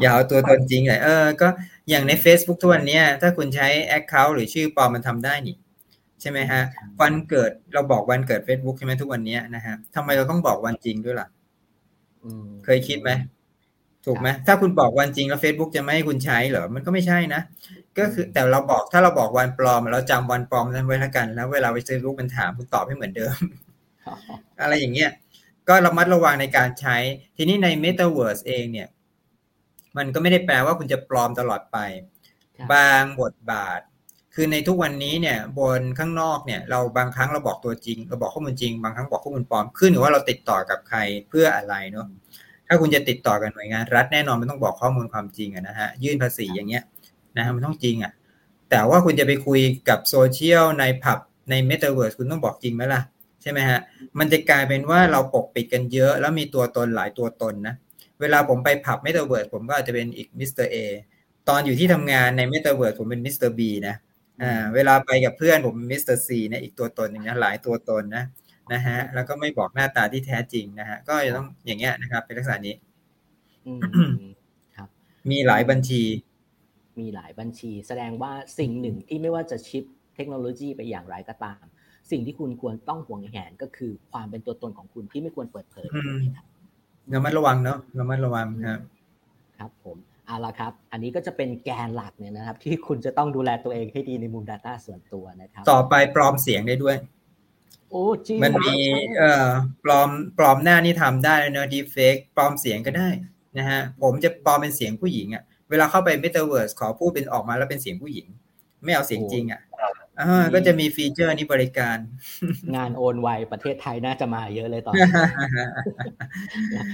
[0.00, 1.48] อย่าเอาตัวตนจริงใส่เออ ก็
[1.90, 5.56] อย่างใน Facebook ทุกวันนี้ถ้าคุณใช้ Account หรือชื่อปลอมมันทำได้นี่
[6.20, 6.60] ใช่ไหมฮะ
[7.00, 11.28] วันเกิดเราบอกวันเกิด Facebook ใช่ไหมทุกวันนี้นะฮะทำไมเราต้องบอกวันจริงด้วยล่ะ
[12.64, 13.10] เคยคิดไหม
[14.06, 17.40] ถูกไหมถ้าคุณบอกวันจริงแล้ว Facebook จะไม่ให้คุณใช้เหรอ มันก็ไม่ใช่นะ
[17.98, 23.36] ก็คือแต่เราบอกถ้าเราบอกวันปลอม เราจำวันปลอมนั้นไว้แล้วกัน แล้วเวลาไปซื้อลูกมันถามคุณตอบให้เหมือนเดิม
[24.62, 25.10] อะไรอย่างเงี้ย
[25.68, 26.96] ก็ระมัดระวังในการใช้
[27.36, 28.88] ทีนี้ใน Metaverse เองเนี่ย
[29.96, 31.78] มันก็ไม่ได้แปลว่าคุณจะปลอมตลอดไป
[32.72, 33.80] บางบทบาท
[34.34, 40.98] คือในทุกวันนี้เนี่ย บนข้างนอกเนี่ย เราบางครั้งเราบอกตัวจริง เราบอกข้อมูลจริง บางครั้งบอกข้อมูลปลอมขึ้นหรือว่าเราติดต่อกับใคร
[41.28, 42.06] เพื่ออะไรเนาะ
[42.66, 46.84] ถ้าคุณจะติดต่อกับหน่วยงาน รัฐแน่นอนมันต้องบอกข้อมูลความจริงอะนะฮะยื่นภาษีอย่างเงี้ย
[47.36, 48.12] นะฮะมันต้องจริงอะ
[48.70, 51.18] แต่ว่าคุณจะไปคุยกับโซเชียลในผับ
[51.50, 53.02] ในเมตาเวิร์สคุณต้องบอกจริงไหมล่ะ
[53.42, 53.78] ใช่ไหมฮะ
[54.18, 57.74] มันจะกลายเป็นว่าเราปกปิดกันเยอะ แล้วมีตัวตนหลายตัวตนนะ
[58.20, 60.76] เวลาผมไปผับเมตาเวิร์สผมก็อาจจะเป็นอีก Mister A
[61.48, 63.94] ตอนอยู่ที่ทำงานในเมตาเวิร์สผมเป็น Mister B นะ
[64.42, 68.24] อ่าเวลาไปกับเพื่อนผมเป็น Mister C นะอีกตัวตนหนึ่งนะหลายตัวตนนะ
[68.72, 72.74] นะฮะแล้วก็ไม่บอกหน้าตาที่แท้จริงนะฮะก็จะต้องอย่างเงี้ยนะครับ เป็นลักษณะนี้
[74.76, 74.88] ครับ
[75.30, 76.02] มีหลายบัญชี
[77.00, 79.84] มีหลายบัญชี แสดงว่าสิ่งหนึ่งที่ไม่ว่าจะ shift
[80.14, 81.62] เทคโนโลยีไปอย่างไรก็ตาม
[82.10, 85.86] สิ่งที่คุณควรต้องหวงแหนก็คือความเป็นตัวตนของคุณที่ไม่ควรเปิดเผย
[86.36, 86.46] ครับ
[87.12, 88.80] ระมัดระวังเนาะระมัดระวังครับ
[89.58, 96.96] ครับผมเอาละครับ อันนี้ก็จะเป็นแกนหลักเนี่ยนะครับ ที่คุณจะต้องดูแลตัวเองให้ดีในมุม Data ส่วนตัวนะครับ ต่อไปปลอมเสียงได้ด้วย
[97.90, 98.76] โอ้จริงมันมี
[99.18, 99.48] เอ่อ
[99.84, 103.08] ปลอมปลอมหน้านี่ทำได้เนอะดีเฟกปลอมเสียงก็ได้
[103.58, 108.26] นะฮะผมจะปลอมเป็นเสียงผู้หญิงอะ่ะ เวลาเข้าไป Metaverse ขอพูดเป็นออกมาแล้วเป็นเสียงผู้หญิง
[108.84, 109.60] ไม่เอาเสียงจริงอะ่ะ
[110.20, 111.98] อ่าก็จะมีฟีเจอร์นี้บริการ
[112.76, 114.94] งานโอนไวประเทศไทยน่าจะมาเยอะเลยตอน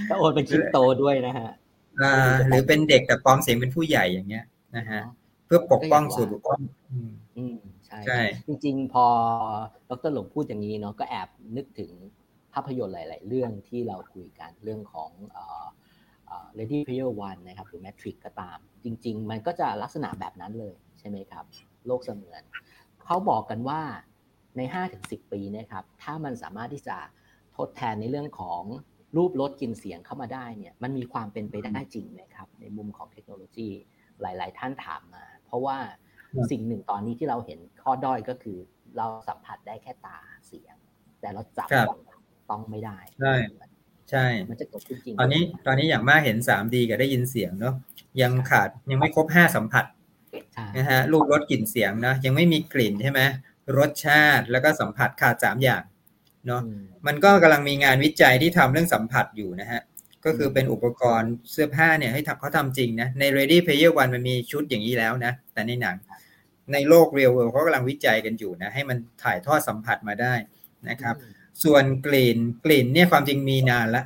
[0.09, 1.49] ถ้าโอนเป็นคริปโตด้วยนะฮะ
[2.01, 2.13] อ่า
[2.47, 4.45] หรือเป็นเด็กแต่ปลอมเสียงเป็นผู้ใหญ่อย่างเงี้ย
[4.77, 5.01] นะฮะ
[5.45, 6.59] เพื่อปกป้องส่วนบุคคล
[7.37, 9.05] อืมใช่ใช่ จริง ๆ พอ
[9.89, 11.91] ดรหลงพูดอย่างนี้เนาะก็แอบนึกถึง
[12.53, 15.76] ภาพยนตร์หลาย ๆ เรื่องที่เราคุยกันเรื่องของเอ่อเอ่อ
[16.57, 21.45] Ready Player One นะครับหรือ Matrix ก็ตาม จริง ๆ มันก็จะลักษณะแบบนั้นเลยใช่ไหมครับ
[21.87, 22.41] โลกเสมือน
[23.05, 23.81] เขาบอกกันว่า
[24.57, 24.61] ใน
[24.97, 26.97] 5-10 ปีนะครับ ถ้ามันสามารถที่จะ
[27.57, 28.61] ทดแทนในเรื่องของ
[29.17, 33.69] รูปรสกลิ่นเสียงเข้ามาได้เนี่ยมันมีความเป็นไปได้จริงไหมครับ ในมุมของเทคโนโลยี
[34.21, 35.77] หลาย ๆ ท่านถามมา เพราะว่า
[36.51, 38.57] สิ่งหนึ่งตอนนี้ที่เราเห็นข้อด้อยก็คือ
[38.97, 40.75] เราสัมผัสได้แค่ตาเสียง
[41.21, 41.69] แต่เราจับ
[42.49, 43.35] ต้องไม่ได้ใช่
[44.11, 47.75] ใช่ มันจะเกิดขึ้นจริง ตอนนี้ตอนนี้อย่างมากเห็น 3D กับได้ยินเสียงเนาะ
[48.21, 49.85] ยังขาดยังไม่ครบห้าสัมผัส
[50.53, 53.21] ใช่นะฮะรูปรสกลิ่นเสียงนะยังไม่มีกลิ่นใช่ไหม
[53.77, 55.83] รสชาติแล้วก็สัมผัสขาดสามอย่าง
[56.47, 59.81] เนาะอืมมันก็กำลังมีงานวิจัยที่ทำเรื่องสัมผัสอยู่นะฮะ
[60.25, 65.95] ก็คือเป็นอุปกรณ์เสื้อผ้าเนี่ยให้ทำเขาทำจริงนะใน Ready Player One มันมีชุดอย่างนี้แล้วนะ แต่ในหนัง
[66.73, 70.33] ในโลก Real World เขากำลังวิจัยกันอยู่นะให้มันถ่ายทอดสัมผัสมาได้
[70.89, 71.15] นะครับ
[71.63, 74.03] ส่วนกลิ่นกลิ่นเนี่ยความจริงมีนานละ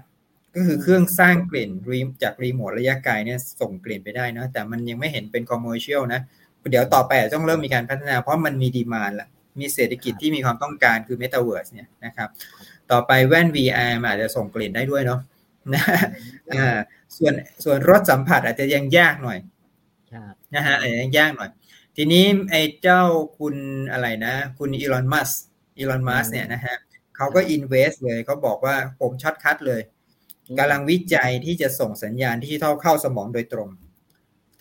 [0.56, 6.22] ก็คือเครื่องสร้างกลิ่นรีจากรีโมทระยะไกลเนี่ยส่งกลิ่นไปได้นะแต่มันยังไม่เห็นเป็น commercial นะ
[6.72, 9.28] เดี๋ยวต่อไปอาจจะต้องเริ่มมีการพัฒนาเพราะมันมี demand ละ
[9.60, 12.30] มีเศรษฐกิจที่มีความต้องการคือ Metaverse เนี่ยนะครับ
[12.92, 15.20] ต่อไปแว่น VR มันอาจจะส่งกลิ่นได้ด้วยเนาะ
[15.74, 15.84] นะ
[16.54, 16.78] อ่า
[17.18, 17.34] ส่วน
[17.64, 19.38] ส่วนรสสัมผัสอาจจะยังยากหน่อย
[20.14, 21.50] ครับนะฮะอาจจะยังยากหน่อย
[21.96, 23.02] ทีนี้ไอ้เจ้า
[23.38, 23.56] คุณ
[23.92, 25.30] อะไรนะ คุณอีลอนมัส
[25.78, 26.76] อีลอนมัสเนี่ยนะฮะ
[27.22, 29.82] เขาก็ invest เลยเขาบอกว่าผม shortcut เลย
[30.60, 33.70] กำลังวิจัยที่จะส่งสัญญาณที่เท่าเข้าสมองโดยตรง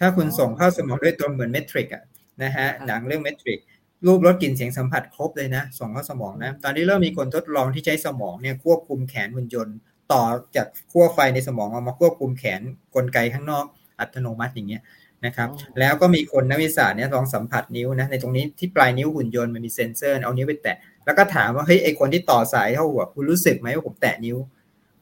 [0.00, 2.02] ถ้าคุณส่งเข้าสมองโดยตรงเหมือน Matrix อะ
[2.42, 3.60] นะฮะหนังเรื่อง Matrix
[4.06, 9.76] รูปรสกลิ่นเสียงสัมผัสครบเลยนะ ส่งเข้าสมองนะ ตอนนี้เริ่มมีคนทดลองที่ใช้สมองเนี่ยควบคุมแขนหุ่นยนต์
[10.12, 10.22] ต่อ
[10.56, 12.60] จากขั้วไฟในสมองเอามาควบคุมแขน
[12.94, 13.64] กลไกข้างนอก
[14.00, 14.82] อัตโนมัติอย่างเงี้ย
[15.26, 24.36] นะครับ แล้วก็มีคนนักวิทยาศาสตร์เนี่ยลองสัมผัสนิ้วนะในตรงนี้ที่ปลายนิ้วหุ่นยนต์มันมีเซ็นเซอร์เอานิ้วไปแตะ แล้วก็ถามว่าเฮ้ยไอคนที่ต่อสายเข้าหัวคุณรู้สึกไหมว่าผมแตะนิ้ว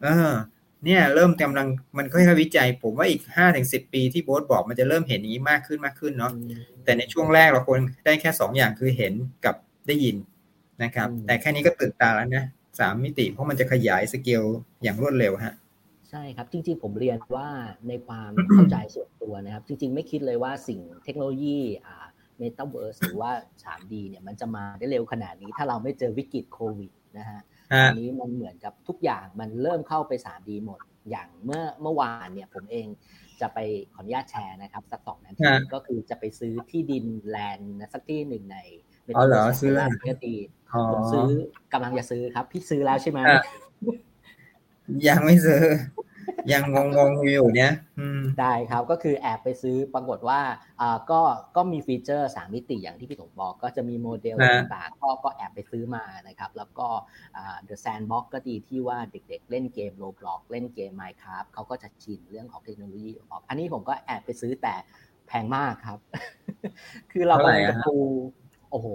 [0.03, 0.33] เออ
[0.85, 1.67] เนี่ยเริ่มกำลัง
[1.99, 6.33] มันค่อยๆวิจัย ผมว่าอีกห้าถึงสิปีที่โบ๊ทบอกมันจะเริ่มเห็นอย่างนี้มากขึ้นมากขึ้นเนาะ
[6.85, 9.13] แต่ในช่วงแรกเราควรได้แค่สองอย่างคือเห็น
[9.45, 9.55] กับ
[9.87, 10.17] ได้ยิน
[10.83, 12.45] นะครับอืมแต่แค่นี้ก็ตื่นตาแล้วนะ
[12.79, 14.43] สามมิติเพราะมันจะขยายสเกล
[14.83, 15.55] อย่างรวดเร็วฮะ
[16.11, 17.49] ใช่ครับ จริงๆผมเรียนว่า
[17.89, 22.05] ในความเข้าใจส่วนตัวนะครับ จริง ๆ ไม่คิดเลยว่าสิ่งเทคโนโลยีอ่า
[22.39, 23.31] เมตาเวิร์สหรือว่า
[23.63, 27.41] 3D เนี่ยมันจะมาได้เร็วขนาดนี้ ถ้าเราไม่เจอวิกฤตโควิดนะฮะ
[27.73, 32.87] ฮะอันนี้มันเหมือนกับทุกอย่างมันเริ่มเข้าไป 3D หมดอย่างเมื่อเมื่อวานเนี่ยผมเอง
[33.41, 33.59] จะไป
[33.95, 38.59] ขออนุญาตแชร์นะครับ สักสองนาทีฮะก็คือจะไปซื้อที่ดินแลนด์สักที่หนึ่งใน
[39.17, 40.37] อ๋อเหรอ Metaverse ซื้อแล้วก็ดี
[40.73, 41.29] อ๋อผมซื้อ
[41.73, 43.43] กำลังจะซื้อครับ พี่ซื้อแล้วใช่ไหมอะ
[45.09, 45.63] ยังไม่ซื้อ
[46.53, 46.63] ยัง
[46.97, 50.41] งงๆอยู่เนี่ยอืมได้ครับก็คือแอบไปซื้อปรากฏว่า
[50.81, 51.21] อ่าก็
[51.57, 56.89] ก็มีฟีเจอร์3มิติอย่างที่พี่ถงบอก ก็จะมีโมเดลฮะต่างๆก็ก็แอบไปซื้อมานะครับ แล้วก็
[57.37, 64.75] อ่า The Sandbox ก็ดีที่ว่าเด็กๆ เล่นเกม Roblox เล่นเกม Minecraft เขาก็จะชินเรื่องของเทคโนโลยีออกอันนี้ผมก็แอบไปซื้อแต่
[65.27, 65.99] แพงมากครับ
[67.13, 67.97] คือเรากำลังจะปู
[68.71, 68.89] โอ้โห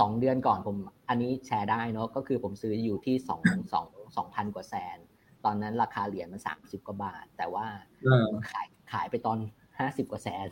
[0.00, 0.76] สองเดือนก่อนผม
[1.08, 3.40] อันนี้แชร์ได้เนาะก็คือผมซื้ออยู่ที่สอง
[3.72, 3.86] สอง
[4.16, 4.98] สองพันกว่าแสน
[5.44, 7.66] ตอนนั้นราคาเหรียญมันสามสิบกว่าบาท แต่ว่า
[8.50, 9.38] ขายขายไปตอน
[9.78, 10.46] ห้าสิบกว่าแสน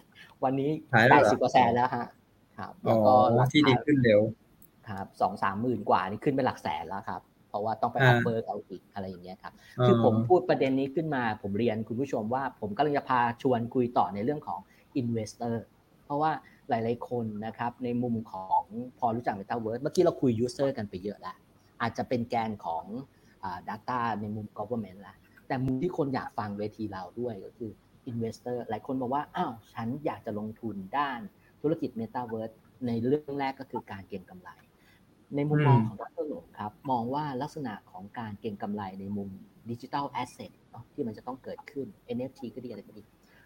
[0.45, 0.71] วันนี้
[1.11, 2.07] แปดสิบกว่าแสนแล้วฮะ
[2.59, 3.15] ครับแล้วก็
[3.53, 4.21] ที่ดีขึ้นเร็ว
[4.89, 9.53] ครับสองสามหมื่นกว่านี่ขึ้นไปหลักแสนแล้วครับ เพราะว่าต้องไปออฟเฟอร์เอาอีกอะไรอย่างเงี้ยครับ
[9.87, 14.61] คือผมพูดประเด็นนี้ขึ้นมาผมเรียนคุณผู้ชมว่าผมก็เลยจะพาชวนคุยต่อในเรื่องของ
[15.01, 15.55] Investor
[16.05, 16.33] เพราะว่า
[16.69, 18.63] หลาย ๆ คนนะครับในมุมของ
[18.99, 21.37] พอรู้จัก Metaverse เมื่อกี้เราคุย User กันไปเยอะแล้ว
[21.83, 22.85] อาจจะเป็นแกนของ
[23.69, 27.71] Data ในมุม Government ละแต่มุมที่คนอยากฟังเวทีเราด้วยก็คือ
[28.11, 31.21] Investor หลายคนบอกว่าอ้าวฉันอยากจะลงทุนด้าน
[31.63, 32.55] ธุรกิจ Metaverse
[32.87, 34.51] ในเรื่องแรกก็คือการเก็งกำไร
[35.37, 39.31] ในมุมมองของดรหลงครับ มองว่าลักษณะของการเก็งกำไรในมุม
[39.71, 40.53] ดิจิทัลแอสเซท
[40.93, 43.03] ที่มันจะต้องเกิดขึ้น NFT ก็ดีอะไรก็ดี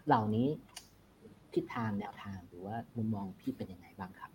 [0.07, 0.47] เหล่านี้
[1.53, 4.31] ทิศทางแนวทางหรือว่ามุมมองพี่เป็นยังไงบ้างครับ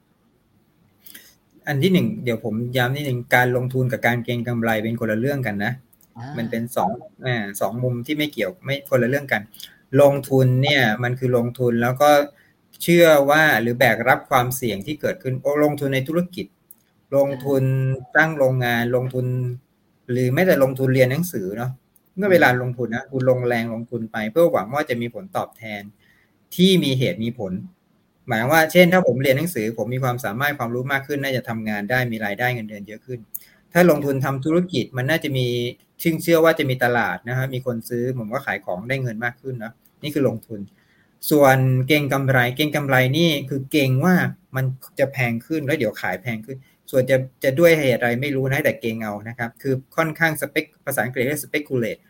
[1.71, 5.73] อันที่หนึ่งเดี๋ยวผมย้ำนิดหนึ่งการลงทุนกับการเก็งกำไรเป็นคนละเรื่องกันนะ
[6.39, 6.91] มันเป็นสอง
[7.25, 7.29] อ
[7.61, 9.43] สองมุมที่ไม่เกี่ยวไม่คนละเรื่องกัน
[10.01, 12.11] ลงทุนเนี่ยมันคือลงทุนแล้วก็
[12.83, 16.47] เชื่อว่าหรือแบกรับความเสี่ยงที่เกิดขึ้นโอลงทุนในธุรกิจ
[17.17, 17.63] ลงทุน
[18.17, 19.27] ตั้งโรงงานลงทุน
[20.11, 21.71] หรือไม่แต่ลงทุนเรียนหนังสือเนาะ
[22.17, 25.83] เมื่อเวลาลงทุนนะคุณลงแรงลงทุนไป เพื่อหวังว่าจะมีผลตอบแทน
[26.57, 27.53] ที่มีเหตุมีผล
[28.29, 33.21] หมายว่าเช่น ถ้าผมเรียนหนังสือ ผมมีความสามารถความรู้มากขึ้น น่าจะทำงานได้มีรายได้เงินเดือนเยอะขึ้น
[33.73, 35.47] ถ้าลงทุนทำธุรกิจมันน่าจะมี
[36.03, 40.61] ชื่อเชื่อว่าจะมีตลาดนะครับมีคนซื้อผมก็ขายของได้เงินมากขึ้นนะนี่คือลงทุน
[41.31, 41.57] ส่วน
[41.89, 44.15] เก่งกำไร เก่งกำไรนี่คือเก่งว่า
[44.57, 44.65] มัน
[44.99, 46.59] จะแพงขึ้นแล้วเดี๋ยวขายแพงขึ้น
[46.91, 52.01] ส่วนจะจะด้วยเหตุอะไรไม่รู้นะแต่เก็งเอานะครับ คือค่อนข้างสเปคภาษาอังกฤษเรียก speculate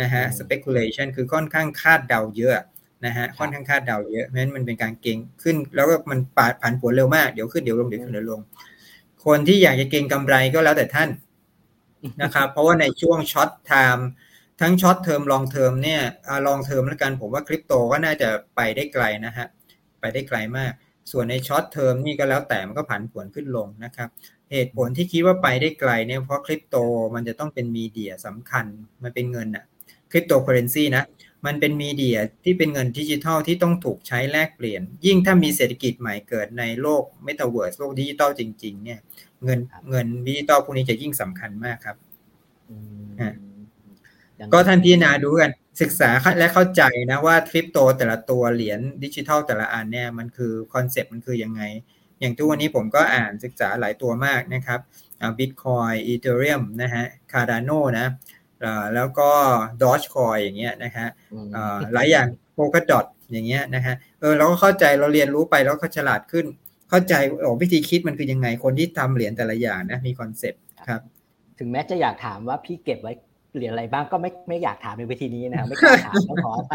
[0.00, 2.64] นะฮะ speculation คือค่อนข้างคาดเดาเยอะ
[3.06, 8.40] นะฮะค่อนข้างคาดเดาเยอะเพราะฉะนั้นมันเป็นการเก็งขึ้น แล้วก็มันปาดผันผวนเร็วมากเดี๋ยวขึ้นเดี๋ยวลงเดี๋ยวขึ้นเดี๋ยวลง
[9.26, 11.10] คนที่อยากจะเก็งกำไรก็แล้วแต่ท่าน
[12.22, 14.08] นะครับเพราะว่าในช่วง short time
[14.60, 16.02] ทั้ง short term long term เนี่ย
[16.46, 19.46] long term แล้วกันผมว่าคริปโตก็น่าจะไปได้ไกลนะฮะ
[20.00, 20.72] ไปได้ไกลมาก
[21.12, 24.08] ส่วนใน short term นี่ก็แล้วแต่มันก็ผันผวนขึ้นลงนะครับ
[24.52, 26.76] เหตุผลที่คิดว่าไปได้ไกลเนี่ยเพราะคริปโต
[27.14, 28.66] มันจะต้องเป็น media สำคัญ
[29.02, 29.64] มันเป็นเงินอะ
[30.10, 31.04] คริปโตเคอเรนซีนะ
[31.46, 39.00] มันเป็น media ที่เป็นเงินดิจิทัลที่ต้องถูกใช้แลกเปลี่ยน ยิ่งถ้ามีเศรษฐกิจใหม่เกิดในโลกเมตาเวิร์สโลกดิจิทัลจริง ๆ เนี่ย
[39.44, 41.96] เงินเงินดิจิทัลพวกนี้จะยิ่งสำคัญมากครับ
[44.52, 51.62] ก็ท่านพิจารณาดูกันศึกษาและเข้าใจนะว่าคริปโตแต่ละตัวเหรียญดิจิทัลแต่ละอันเนี่ยมันคือคอนเซ็ปต์มันคือยังไง
[52.20, 54.80] อย่างทุกวันนี้ผมก็อ่านศึกษาหลายตัวมากนะครับ
[55.38, 58.06] บิตคอยน์ Ethereum นะฮะ Cardano นะ
[58.94, 59.30] แล้วก็
[59.82, 61.08] ดอชคอยอย่างเงี้ยนะฮะ
[61.94, 66.46] หลายอย่าง Polkadot อย่างเงี้ยนะฮะเออเราก็เข้าใจเราเรียนรู้ไปแล้วก็ฉลาดขึ้น
[66.90, 71.00] เข้าใจโอ้วิธีคิดมันคือยังไงคนที่ทำเหรียญแต่ละอย่างนะมีคอนเซ็ปต์ครับ
[71.58, 73.12] ถึงแม้จะอยากถามว่าพี่เก็บไว้
[73.56, 76.74] เหรียญอะไรบ้างก็ไม่ไม่อยากถามในเวทีนี้นะไม่กล้าถามต้องขอไป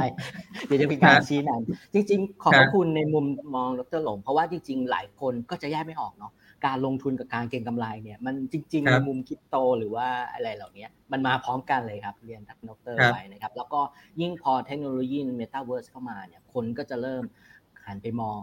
[0.66, 3.26] เดี๋ยวจะมีการชี้นำจริง ๆ ขอบคุณในมุม
[3.56, 6.32] มองดร.ถงเพราะว่าจริง ๆ หลายคนก็จะแยกไม่ออกเนาะ
[6.66, 13.82] การลงทุนกับการเก็งกำไรเนี่ยมันจริงๆในมุมคริปโตหรือว่าอะไรเหล่านี้มันมาพร้อมกันเลยครับ เรียนทักนกเตอร์ไว้นะครับ แล้วก็
[14.22, 17.24] ยิ่งพอเทคโนโลยีเมตาเวิร์สเข้ามาเนี่ยคนก็จะเริ่ม
[17.86, 18.42] หันไปมอง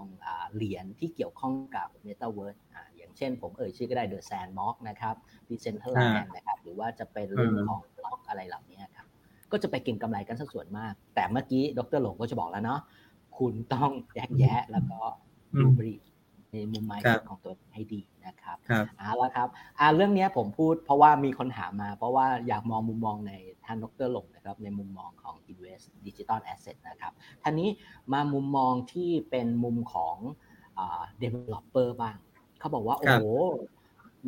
[0.55, 2.57] เหรียญที่เกี่ยวข้องกับเมตาเวิร์ส
[2.97, 5.15] อย่างเช่นผมเอ่ยชื่อก็ได้ The Sandbox นะครับ
[5.49, 9.07] Decentraland นะครับหรือว่าจะเป็นเรื่องของล็อกอะไรเหล่านี้ครับ
[9.53, 12.81] ก็จะไปเก็งกำไรกันสักส่วนมาก แต่เมื่อกี้ดรหลงก็จะบอกแล้วเนาะ
[13.39, 15.01] คุณต้องแยกแยะแล้วก็
[15.61, 15.95] ดูบริ
[16.53, 18.57] ในมุมไมซ์ของตัวให้ดีนะครับ
[18.99, 23.33] เอาละครับอ่าเรื่องนี้ผมพูดเพราะว่ามีคนถามมา เพราะว่าอยากมองมุมมองใน
[23.65, 27.69] ท่านดรหลงนะครับในมุมมองของ Invest Digital Asset นะครับท่านนี้
[28.13, 30.17] มามุมมองที่เป็นมุมของ
[30.79, 32.17] อ่า developer บ้าง
[32.59, 33.25] เขาบอกว่าโอ้โห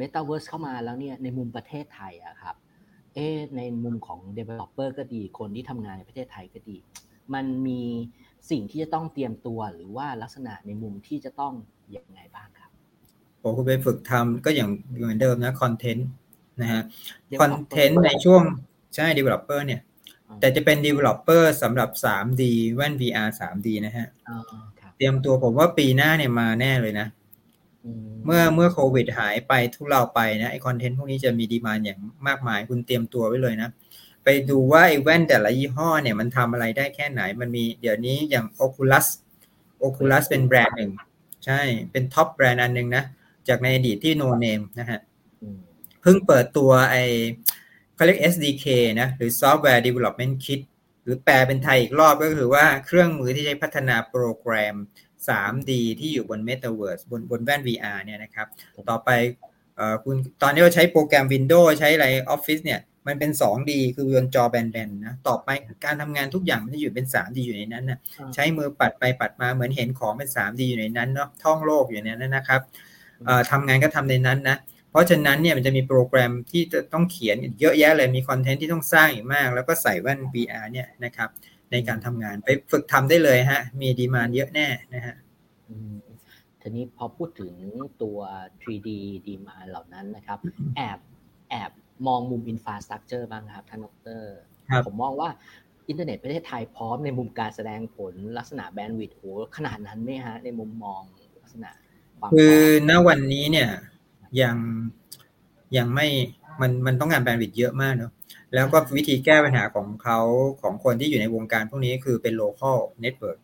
[0.01, 2.57] Metaverse เข้ามาแล้วเนี่ยในมุมประเทศไทยอะครับ
[3.15, 3.19] เอ
[3.57, 6.77] ในมุมของ developer ก็ดีคนที่ทำงานในประเทศไทยก็ดี
[7.35, 7.83] มันมี
[8.51, 11.53] สิ่งที่จะต้องเตรียมตัวหรือว่าลักษณะในมุมที่จะต้อง
[11.97, 12.71] ยังไงบ้างครับ
[13.43, 16.09] ผมคุณไปฝึกทำก็อย่างเหมือนเดิมนะคอนเทนต์
[16.61, 16.83] นะฮะ
[17.41, 18.43] คอนเทนต์ในช่วง
[18.95, 19.81] ใช่ developer เนี่ย
[20.41, 22.43] แต่จะเป็น developer สำหรับ 3D
[22.75, 24.07] แว่น VR 3D นะฮะ
[24.97, 27.07] เตรียมตัวผมว่าปีหน้าเนี่ยมาแน่เลยนะ
[28.25, 33.69] เมื่อเมื่อโควิดหายไปทุกเราไปนะไอ content พวกนี้จะมี demand อย่างมากมาย คุณเตรียมตัวไว้เลยนะ
[34.25, 39.07] ไปดูว่าไอแว่นแต่ละยี่ห้อเนี่ยมันทำอะไรได้แค่ไหน มันมีเดี๋ยวนี้อย่าง Oculus
[39.87, 40.93] Oculus เป็นแบรนด์หนึ่ง
[41.45, 41.61] ใช่
[41.93, 43.05] เป็น top brand อันหนึ่งนะ
[43.49, 45.01] จากในอดีตที่ no name นะฮะ
[46.03, 46.97] เพิ่งเปิดตัวไอ
[47.95, 48.67] เขาเรียก SDK
[49.01, 50.61] นะ หรือ Software Development Kit
[51.09, 54.77] รือแปลเป็นไทยอีกรอบก็คือว่าเครื่องมือที่ใช้พัฒนาโปรแกรม
[55.27, 58.47] 3D ที่อยู่บน Metaverse บนบนแว่น VR เนี่ยนะครับ
[58.91, 59.11] ต่อไป
[59.77, 65.49] เอ่อคุณตอนนี้เราใช้โปรแกรม Windows ใช้อะไร Office เนี่ย มันเป็น 2D คือบนจอแบนๆนะต่อไป
[65.85, 67.99] การทำงานทุกอย่างมันจะอยู่เป็น 3D อยู่ในนั้นนะ
[68.35, 72.61] ใช้มือปัดไปปัดมาเหมือนเห็นของเป็น 3D อยู่ในนั้นเนาะท่องโลกอยู่ในนั้นนะครับ
[73.25, 74.57] เอ่อทำงานก็ทำในนั้นนะ
[74.91, 81.29] เพราะฉะนั้นเนี่ยมันจะมีโปรแกรมที่จะต้องเขียนเยอะแยะเลยมี content ที่ต้องสร้างอีกมาก แล้วก็ใส่แว่น VR เนี่ยนะครับ
[81.73, 85.15] ในการทำงานไปฝึกทำได้เลยฮะ มี demand เยอะแน่นะฮะ
[85.69, 85.97] อืม
[86.61, 87.53] ทีนี้พอพูดถึง
[88.03, 88.19] ตัว
[88.63, 88.89] 3D
[89.27, 90.39] demand เหล่านั้นนะครับ
[90.77, 90.99] แอบ
[91.51, 91.71] แอบ
[92.07, 93.87] มองมุมอินฟ a สตรักเจอร์บ้างครับท่านด
[94.21, 94.23] ร
[94.71, 95.29] ครับผมมองว่า
[95.89, 99.23] อินเทอร์เน็ตประเทศไทยพร้อมในมุมการแสดงผลลักษณะ bandwidth โห
[99.57, 101.01] ขนาดนั้นไหมฮะ ในมุมมอง
[101.43, 101.71] ลักษณะ
[102.19, 103.69] ความคือพร้มณวันนี้เนี่ย
[104.43, 104.57] ยัง
[105.77, 106.07] ยังไม่
[106.61, 108.13] มันมันต้องการแบนด์วิดต์เยอะมากเนอะ
[108.55, 110.19] แล้วก็วิธีแก้ปัญหาของเขา
[110.63, 113.39] ของคนที่อยู่ในวงการพวกนี้คือเป็น local network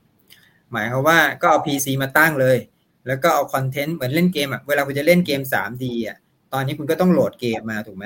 [0.72, 2.58] หมายความว่าก็เอา PC มาตั้งเลย
[3.06, 6.18] แล้วก็เอาคอนเทนต์เหมือนเล่นเกมอะเวลาคุณจะเล่นเกม 3D อะ
[6.52, 8.04] ตอนนี้คุณก็ต้องโหลดเกมมาถูกไหม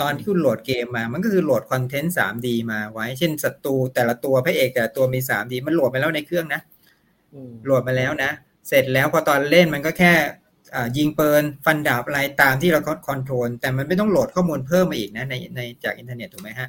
[0.00, 6.60] ตอนที่คุณโหลดเกมมา มันก็คือโหลดคอนเทนต์ 3D มาไว้ เช่นศัตรูแต่ละตัวพระเอกแต่ละตัวมี 3D มันโหลดไปแล้วในเครื่องนะ
[7.34, 8.30] อืมโหลดมาแล้วนะ
[8.68, 10.12] เสร็จแล้วพอตอนเล่นมันก็แค่
[10.74, 16.68] อ่ายิงปืนฟันดาบอะไรตามที่เรา control แต่มันไม่ต้องโหลดข้อมูลเพิ่มมาอีกนะในในจากอินเทอร์เน็ตถูกไหมฮะ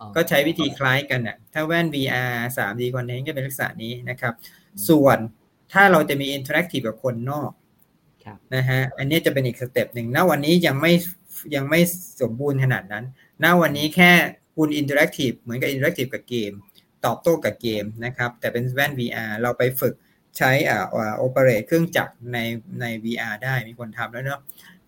[0.00, 4.34] อ๋อก็ใช้วิธีคล้ายกันน่ะถ้าแว่น VR 3D content ก็เป็นลักษณะนี้นะครับ
[4.88, 5.18] ส่วน
[5.72, 7.50] ถ้าเราจะมี interactive กับคนนอก
[8.24, 10.92] ครับนะฮะอันนี้จะเป็นอีก step หนึ่งณวันนี้ยังไม่
[11.54, 11.80] ยังไม่
[12.20, 13.04] สมบูรณ์ขนาดนั้น
[13.42, 14.12] ณ วันนี้แค่
[14.56, 16.52] คุณ interactive เหมือนกับ interactive กับเกม
[17.04, 19.94] ตอบโต้กับเกมนะครับ แต่เป็นแว่น VR เราไปฝึก
[20.38, 22.38] ใช้อ่าอ่า operate เครื่องจักรใน
[22.80, 24.40] ใน VR ได้มีคนทำแล้วเนาะ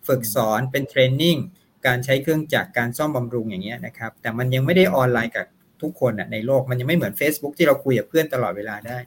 [0.09, 1.37] ฝึกสอนเป็น training
[1.87, 5.47] การใช้เครื่องจักร การซ่อมบำรุงอย่างเงี้ยนะครับ แต่มันยังไม่ได้ออนไลน์กับ
[5.83, 8.99] ทุกคนอะในโลก มันยังไม่เหมือน Facebook ที่เราคุยกับเพื่อนตลอดเวลาได้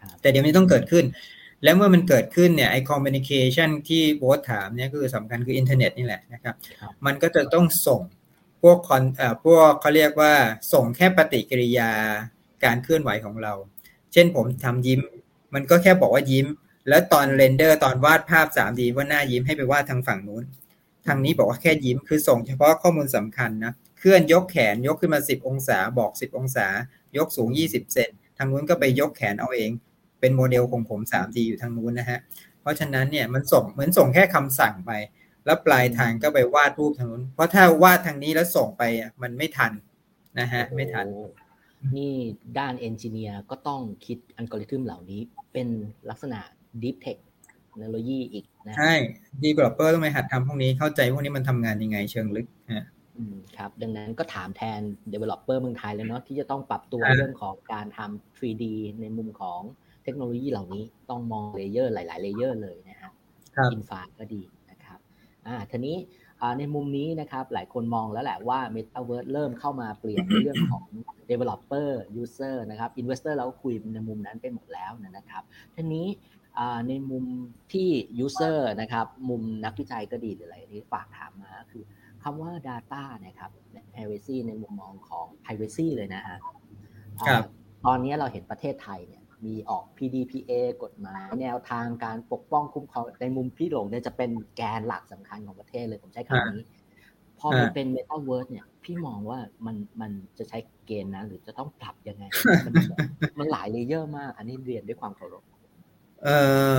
[0.00, 1.04] ครับแต่เดี๋ยวนี้ต้องเกิดขึ้น
[1.64, 8.00] แล้วเมื่อมันเกิดขึ้นเนี่ยไอคอมมิ n นิเคชันที่โบสถามเนี่ยก็คือสำคัญคืออินเทอร์เน็ตนี่แหละนะครับครับ มันก็จะต้องส่ง
[8.62, 10.32] พวกคอนเอ่อพวกเขาเรียกว่า
[10.72, 11.90] ส่งแค่ปฏิกิริยา
[12.64, 13.52] การเคลื่อนไหวของเรา
[14.12, 15.00] เช่นผมทำยิ้ม
[15.54, 16.46] มันก็แค่บอกว่ายิ้ม
[16.88, 20.44] แล้วตอน render ตอนวาดภาพ 3D ว่าหน้ายิ้มให้ไปวาดทางฝั่งนู้น
[21.06, 26.66] ทางนี้บอกว่าแค่ยิ้มคือส่งเฉพาะข้อมูลสำคัญนะเคลื่อนยกแขนยกขึ้นมา 10 องศา บอก 10 องศา
[27.16, 29.70] ยกสูง 20 เซนทางนู้นก็ไปยกแขนเอาเอง
[30.20, 32.18] เป็นโมเดลของผม 3D อยู่ทางนู้นนะฮะ
[32.60, 34.92] เพราะฉะนั้นเนี่ยมันส่งเหมือนส่งแค่คำสั่งไป
[35.46, 39.72] แล้วปลายทางก็ไปวาดรูปทางนู้น เพราะถ้าวาดทางนี้แล้วส่งไปอะมันไม่ทัน
[40.40, 41.24] นะฮะไม่ทันโอ้
[41.96, 42.14] นี่
[42.58, 45.20] ด้านเอนจิเนียร์ก็ต้องคิดอัลกอริทึมเหล่านี้
[45.52, 45.68] เป็น
[46.10, 46.40] ลักษณะ
[46.82, 47.18] Deep Tech
[47.68, 48.92] เทคโนโลยีอีกนะใช่
[49.42, 54.80] developer ต้องไปหัดทำพวกนี้เข้าใจพวกนี้มันทำงานยังไงเชิงลึกฮะอืมครับดังนั้นก็ถามแทน
[55.12, 58.64] Developer เมืองไทยแล้วเนาะที่จะต้องปรับตัวอ่าเรื่องของการทำ 3D
[59.00, 63.10] ในมุมของเทคโนโลยีเหล่านี้ต้องมองเลเยอร์หลาย ๆ เลเยอร์เลยนะฮะ
[63.56, 64.98] ครับอินฟาก็ดีนะครับ
[65.46, 65.96] อ่าทีนี้
[66.40, 70.84] อ่าในมุมนี้นะครับหลายคนมองแล้วแหละว่า Metaverse เริ่มเข้ามาเปลี่ยนในเรื่องของ
[71.30, 71.90] Developer
[72.22, 75.42] User นะครับ Investor เราก็คุยในมุมนั้นไปหมดแล้วนะครับ
[75.74, 76.06] ทีนี้
[76.58, 77.24] อ่าในมุม
[77.72, 77.88] ที่
[78.24, 81.84] User นะครับมุมนักวิจัยก็ดีหรืออะไรที่ฝากถามมาก็คือ
[82.22, 83.50] คำว่า Data นะครับ
[83.94, 86.38] Privacy ในมุมมองของ Privacy เลยนะฮะ
[87.18, 87.44] อ่าครับ
[87.86, 96.62] ตอนนี้เราเห็นประเทศไทยเนี่ย มีออก PDPA กฎหมาย แนวทางการปกป้องคุ้มครองในมุมพี่หลงเนี่ยจะเป็นแกนหลักสำคัญของประเทศเลยผมใช้คำนี้
[97.38, 102.24] พอมันอ่าเป็น Metaverse เนี่ย พี่มองว่ามันมันจะใช้เกณฑ์นั้นหรือจะต้องปรับยังไง
[102.66, 102.74] มัน
[103.38, 105.42] มันหลาย layer มาก อันนี้เรียนด้วยความเคารพ
[106.24, 106.28] เอ
[106.76, 106.78] อ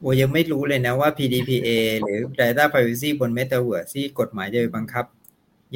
[0.00, 1.68] โอยังไม่รู้เลยนะว่า PDPA
[2.02, 5.04] หรือ Data Privacy บน Metaverse ที่กฎหมายจะไปบังคับ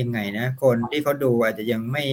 [0.00, 2.04] ยังไงนะ คนที่เขาดูอาจจะยังไม่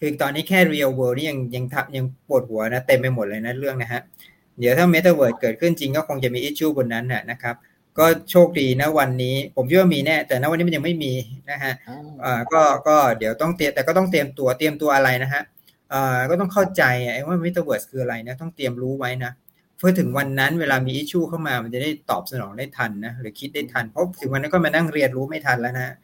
[0.00, 4.00] คือตอนนี้แค่ Real World นี่ยังยังทับยังปวดหัวนะเต็มไปหมดเลยนะเรื่องนะฮะ
[4.58, 7.54] เดี๋ยวถ้า Metaverse เกิดขึ้นจริงก็คงจะมี issue บนนั้นนะนะครับ
[7.98, 11.12] ก็โชคดีนะวันนี้ ผมคิดว่ามีแน่ แต่ณวันนี้มันยังไม่มี
[11.50, 15.42] นะฮะอ่าอ่าก็ก็เดี๋ยวต้องเตรียมแต่ก็ต้องเตรียมตัวเตรียมตัวอะไรนะฮะ
[15.92, 16.82] อ่าก็ต้องเข้าใจ
[17.12, 19.32] ไอ้ว่า Metaverse คืออะไรนะต้องเตรียมรู้ไว้นะ
[19.78, 25.94] เพื่อถึงวันนั้นเวลามีอิชชูเข้ามามันจะได้ตอบสนองได้ทันนะหรือคิดได้ทัน เพราะถึงวันนั้นก็มานั่งเรียนรู้ไม่ทันแล้วนะ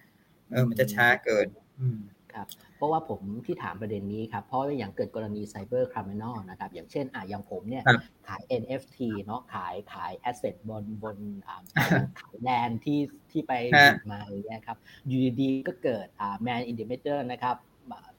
[0.51, 1.47] เออมันจะช้าเกิน
[1.81, 1.99] อืม
[2.35, 11.17] ครับเพราะว่าผมที่ถามประเด็นนี้ครับเพราะว่าอย่างเกิดกรณี cyber criminal นะครับอย่างเช่นอะอย่างผมเนี่ยครับขาย NFT เนาะขายขาย asset บนบน
[11.47, 11.63] อ่า
[12.21, 17.57] ขาย land ที่ที่ไปฮะหยิบมาอย่างเงี้ยครับอยู่ดีๆก็เกิดอ่า man in the middle นะครับ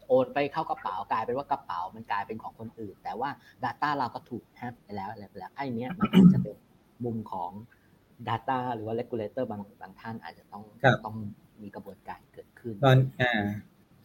[0.08, 3.30] โอนไปเข้ากระเป๋ากลายเป็นว่ากระเป๋ามันกลายเป็นของคนอื่น แต่ว่า
[3.64, 6.58] Data เราก็ถูกแฮปไปแล้วอะไรไปแล้วไอ้เนี้ยมันอาจจะเป็น
[7.06, 7.52] มุมของ
[8.30, 11.16] Data หรือว่า Regulator บางบางท่านอาจจะต้องครับต้อง
[11.62, 13.44] มีกระบวนการเกิดขึ้นตอนอ่า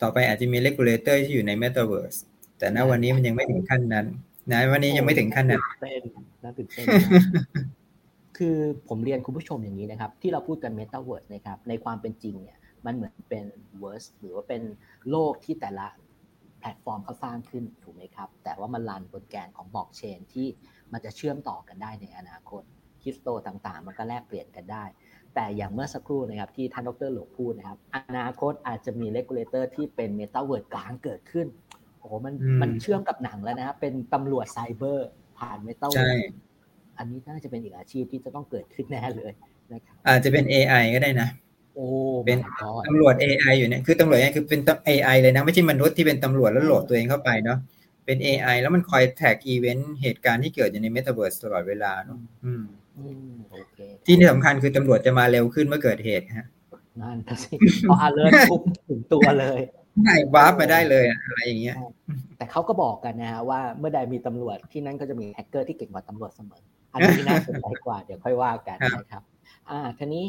[0.03, 2.19] ต่อไปอาจจะมี regulator ที่อยู่ใน metaverse
[2.59, 4.07] แต่ณวันนี้มันยังไม่ถึงขั้นนั้น
[4.51, 6.03] นะวันนี้ยังไม่ถึงขั้นนั้นเต้น
[6.43, 6.87] น่าตื่นเต้น
[8.39, 8.57] คือ
[8.89, 13.45] ผมเรียนคุณผู้ชมอย่างนี้นะครับ ที่เราพูดกัน metaverse นะครับ ในความเป็นจริงเนี่ย มันเหมือนเป็น
[13.83, 14.63] verse หรือว่าเป็น
[15.11, 15.87] โลกที่แต่ละ
[16.61, 20.47] แพลตฟอร์มเขาสร้างขึ้นถูกไหมครับ แต่ว่ามันรันบนแกนของบล็อกเชนที่
[20.93, 22.63] มันจะเชื่อมต่อกันได้ในอนาคต
[23.03, 24.85] คริสโตต่างๆ มันก็แลกเปลี่ยนกันได้
[25.35, 31.47] แต่อย่างเมื่อสักครู่นะครับที่ท่านดรหลงพูดนะครับอนาคตอาจจะมี regulator ที่เป็นเมตาเวิร์ดกลางเกิดขึ้น
[31.99, 35.09] โอ้โหมันมันเชื่อมกับหนังแล้วนะครับเป็นตำรวจไซเบอร์
[35.39, 36.17] ผ่านเมตาเวิร์ด
[36.99, 39.33] อันนี้น่าจะเป็นอีกอาชีพที่จะต้องเกิดขึ้นแน่เลย
[39.73, 41.29] นะครับอาจจะเป็น AI ก็ได้นะ
[41.75, 41.87] โอ้
[42.27, 42.39] เป็น
[42.89, 47.59] ตำรวจ AI อยู่เนี่ยคือตำรวจเนี่ยคือเป็น AI เลยนะไม่ใช่มนุษย์ที่เป็นตำรวจแล้วโหลดตัวเองเข้าไปเนาะ
[48.07, 52.19] เป็น AI แล้วมันคอย track event เหตุการณ์ที่เกิดอยู่ในเมตาเวิร์สตลอดเวลาเนาะ
[54.07, 56.47] ที่สำคัญคือตำรวจจะมาเร็วขึ้นเมื่อเกิดเหตุฮะ
[57.01, 57.55] นั่นสิ
[57.89, 59.61] พอ alert ปุ๊บถึงตัวเลย
[60.05, 61.77] ใช่ warp มาได้เลยอะไรอย่างเงี้ย
[62.37, 69.23] แต่เขาก็บอกกันนะฮะว่าเมื่อใดมีตำรวจที่นั่นก็จะมีแฮกเกอร์ที่เก่งกว่าตำรวจเสมอ อันนี้น่าสนใจกว่าเดี๋ยวค่อยว่ากันนะครับ
[69.71, 70.25] อ่าทีนี้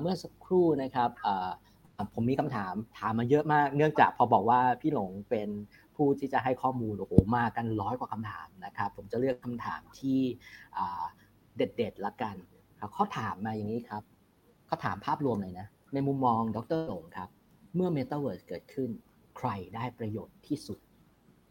[0.00, 1.10] เมื่อสักครู่นะครับ
[2.14, 5.48] ผมมีคำถามถามมาเยอะมาก เนื่องจากพอบอกว่าพี่หลงเป็น
[5.96, 10.20] ผู้ที่จะให้ข้อมูลโอ้โหมากันร้อยกว่าคำถามนะครับ ผมจะเลือกคำถามที่
[11.56, 12.36] เด็ดๆละกัน
[12.94, 14.02] เขาถามมาอย่างนี้ครับ
[14.66, 17.28] เขาถามภาพรวมเลยนะ ในมุมมองดรหลงครับ
[17.74, 18.90] เมื่อ Metaverse เกิดขึ้น
[19.38, 20.78] ใครได้ประโยชน์ที่สุด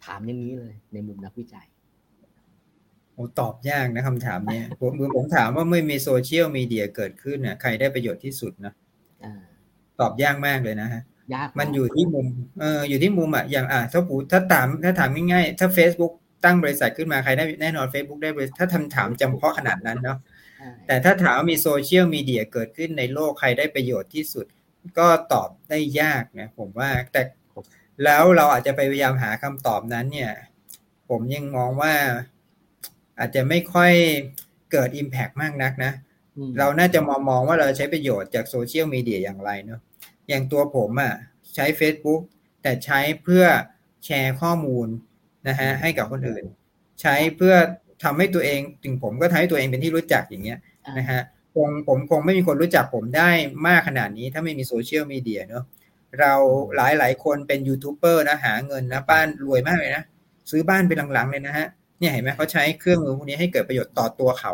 [0.05, 1.67] ถามอย่างนี้เลย ในมุมนักวิจัย
[3.13, 8.73] โอ้ตอบยากนะคำถามเนี้ยผมผมถามว่าเมื่อมีโซเชียลมีเดียเกิดขึ้นเนี่ยใครได้ประโยชน์ที่สุดนะ
[9.99, 11.01] ตอบยากมากเลยนะฮะ
[11.35, 12.27] ยากมันอยู่ที่มุม
[12.59, 16.13] เอออยู่ที่มุมอะอย่างอะถ้าปูถ้าถามถ้าถามง่ายๆถ้า Facebook
[16.45, 20.17] ตั้งบริษัทขึ้นมาใครได้แน่นอน Facebook ได้บริษัทถ้าทำถามจำเพาะขนาดนั้นเนาะ
[20.87, 24.45] แต่ถ้าถามว่ามีโซเชียลมีเดียเกิดขึ้นในโลกใครได้ประโยชน์ที่สุด
[24.99, 27.21] ก็ตอบได้ยากนะผมว่าแต่
[28.03, 30.31] แล้วเราอาจจะไปพยายามหาคำตอบนั้น เนี่ย
[31.09, 31.93] ผมยังมองว่า
[33.19, 33.93] อาจจะไม่ค่อย
[34.71, 35.91] เกิด Impact มากนักนะ
[36.59, 39.81] เราน่าจะมองมองว่าเราใช้ประโยชน์จากโซเชียลมีเดียอย่างไรเนาะ
[40.27, 41.13] อย่างตัวผมอะ่ะ
[41.55, 42.21] ใช้ Facebook
[42.61, 43.45] แต่ใช้เพื่อ
[44.05, 44.87] แชร์ข้อมูล
[45.47, 46.43] นะฮะให้กับคนอื่น
[47.01, 47.55] ใช้เพื่อ
[48.03, 50.59] ทำให้ตัวเองถึงผมก็ทำให้ตัวเองเป็นที่รู้จักอย่างเงี้ย
[50.97, 51.21] นะฮะ
[51.55, 53.29] คงผมคงไม่มีคนรู้จักผมได้
[53.67, 55.63] มากขนาดนี้ถ้าไม่มีโซเชียลมีเดียเนาะ
[56.19, 56.33] เรา
[56.75, 60.03] หลายหลายคนเป็นยูทูบเบอร์นะหาเงินนะบ้านรวยมากเลยนะ
[60.49, 61.67] ซื้อบ้านเป็นหลังๆเลยนะฮะ
[61.99, 64.53] เนี่ยเห็นไหมเขาใช้เครื่องมือพวกนี้ให้เกิดประโยชน์ต่อตัวเขา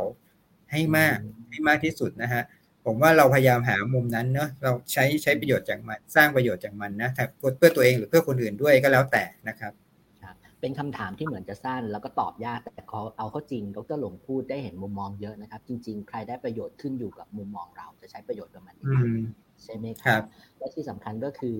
[0.71, 1.17] ให้มาก
[1.51, 2.41] ให้มากที่สุดนะฮะ
[2.85, 7.09] ผมว่าเราพยายามหามุมนั้นเนาะเราใช้ใช้ประโยชน์จากมันสร้างประโยชน์จากมันนะ
[7.57, 9.73] เพื่อตัวเองหรือเพื่อคนอื่นด้วยก็แล้วแต่นะครับ
[10.61, 18.75] เป็นคำถามที่เหมือนจะสั้น แล้วก็ตอบยากแต่เขาเอาเข้าจริงดรหลงพูดได้เห็นมุมมองเยอะนะครับ จริง ๆ ใครได้ประโยชน์ขึ้นอยู่กับมุมมองเราจะใช้ประโยชน์กับมัน
[19.63, 20.21] ใช่ไหมครับ
[20.57, 21.55] และที่สำคัญก็คือ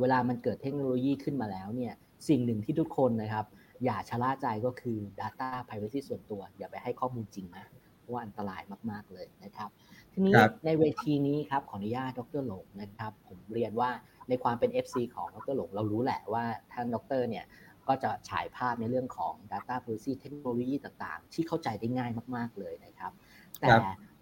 [0.00, 1.94] เวลามันเกิดเทคโนโลยีขึ้นมาแล้วเนี่ย
[2.28, 3.46] สิ่งหนึ่งที่ทุกคนนะครับ
[3.84, 7.64] อย่าชะล่าใจก็คือ Data Privacy ส่วนตัว อย่าไปให้ข้อมูลจริงนะ
[7.98, 9.70] เพราะว่าอันตรายมาก ๆ เลยนะครับ
[10.12, 10.34] ทีนี้
[10.64, 13.90] ในเวทีนี้ครับขออนุญาตดรหลงนะครับ ผมเรียนว่า
[14.28, 17.44] ในความเป็น FC ของดรหลงเรารู้แหละว่าท่านดรเนี่ย
[17.88, 23.12] ก็จะฉายภาพในเรื่องของ Data Privacy เทคโนโลยีต่างๆ ที่เข้าใจได้ง่ายมากๆเลยนะครับ
[23.60, 23.68] แต่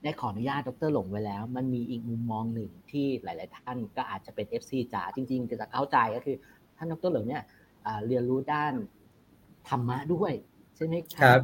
[0.02, 6.36] ได้ขออนุญาตดรหลงไว้แล้ว มันมีอีกมุมมองหนึ่งที่หลาย ๆ ท่านก็อาจจะเป็น FC จ๋าจริงๆจะเข้าใจก็คือ
[6.76, 7.42] ท่านดรหลงเนี่ย
[8.06, 8.72] เรียนรู้ด้าน
[9.68, 10.32] ธรรมะด้วย
[10.76, 11.40] ใช่ไหมครับ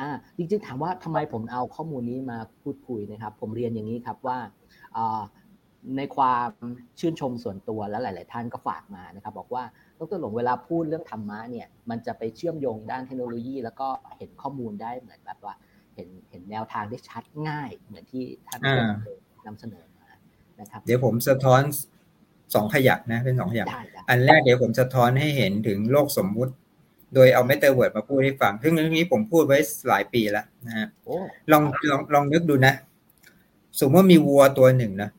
[0.00, 4.38] อ่าจริงๆถามว่าทำไมผมเอาข้อมูลนี้มาพูดคุยนะครับ ผมเรียนอย่างนี้ครับว่า
[5.96, 6.50] ในความ
[6.98, 9.64] ชื่นชมส่วนตัวและหลาย ๆ ท่านก็ฝากมานะครับ บอกว่า
[9.98, 13.88] ดรหลงเวลาพูดเรื่องธรรมะเนี่ย มันจะไปเชื่อมโยงด้านเทคโนโลยี แล้วก็
[14.18, 15.54] เห็นข้อมูลได้เหมือนแบบว่า
[15.94, 18.60] เห็นเห็นแนวทางได้ชัดง่าย เหมือนที่ท่าน
[19.46, 20.08] นำเสนอมา
[20.60, 21.62] นะครับ เดี๋ยวผมสะท้อน
[22.54, 23.66] สองขยักนะเป็นสองขยัก
[24.08, 26.52] อันแรกเดี๋ยวผมสะท้อนให้เห็นถึงโลกสมมุติ
[27.14, 30.86] โดยเอาเมตาเวิร์ดมาพูดให้ฟัง ซึ่งเรื่องนี้ผมพูดไว้หลายปีแล้วนะฮะ
[31.52, 32.74] ลองลองลองนึกดูนะ
[33.80, 35.10] สมมติว่ามีวัวตัวหนึ่งนะ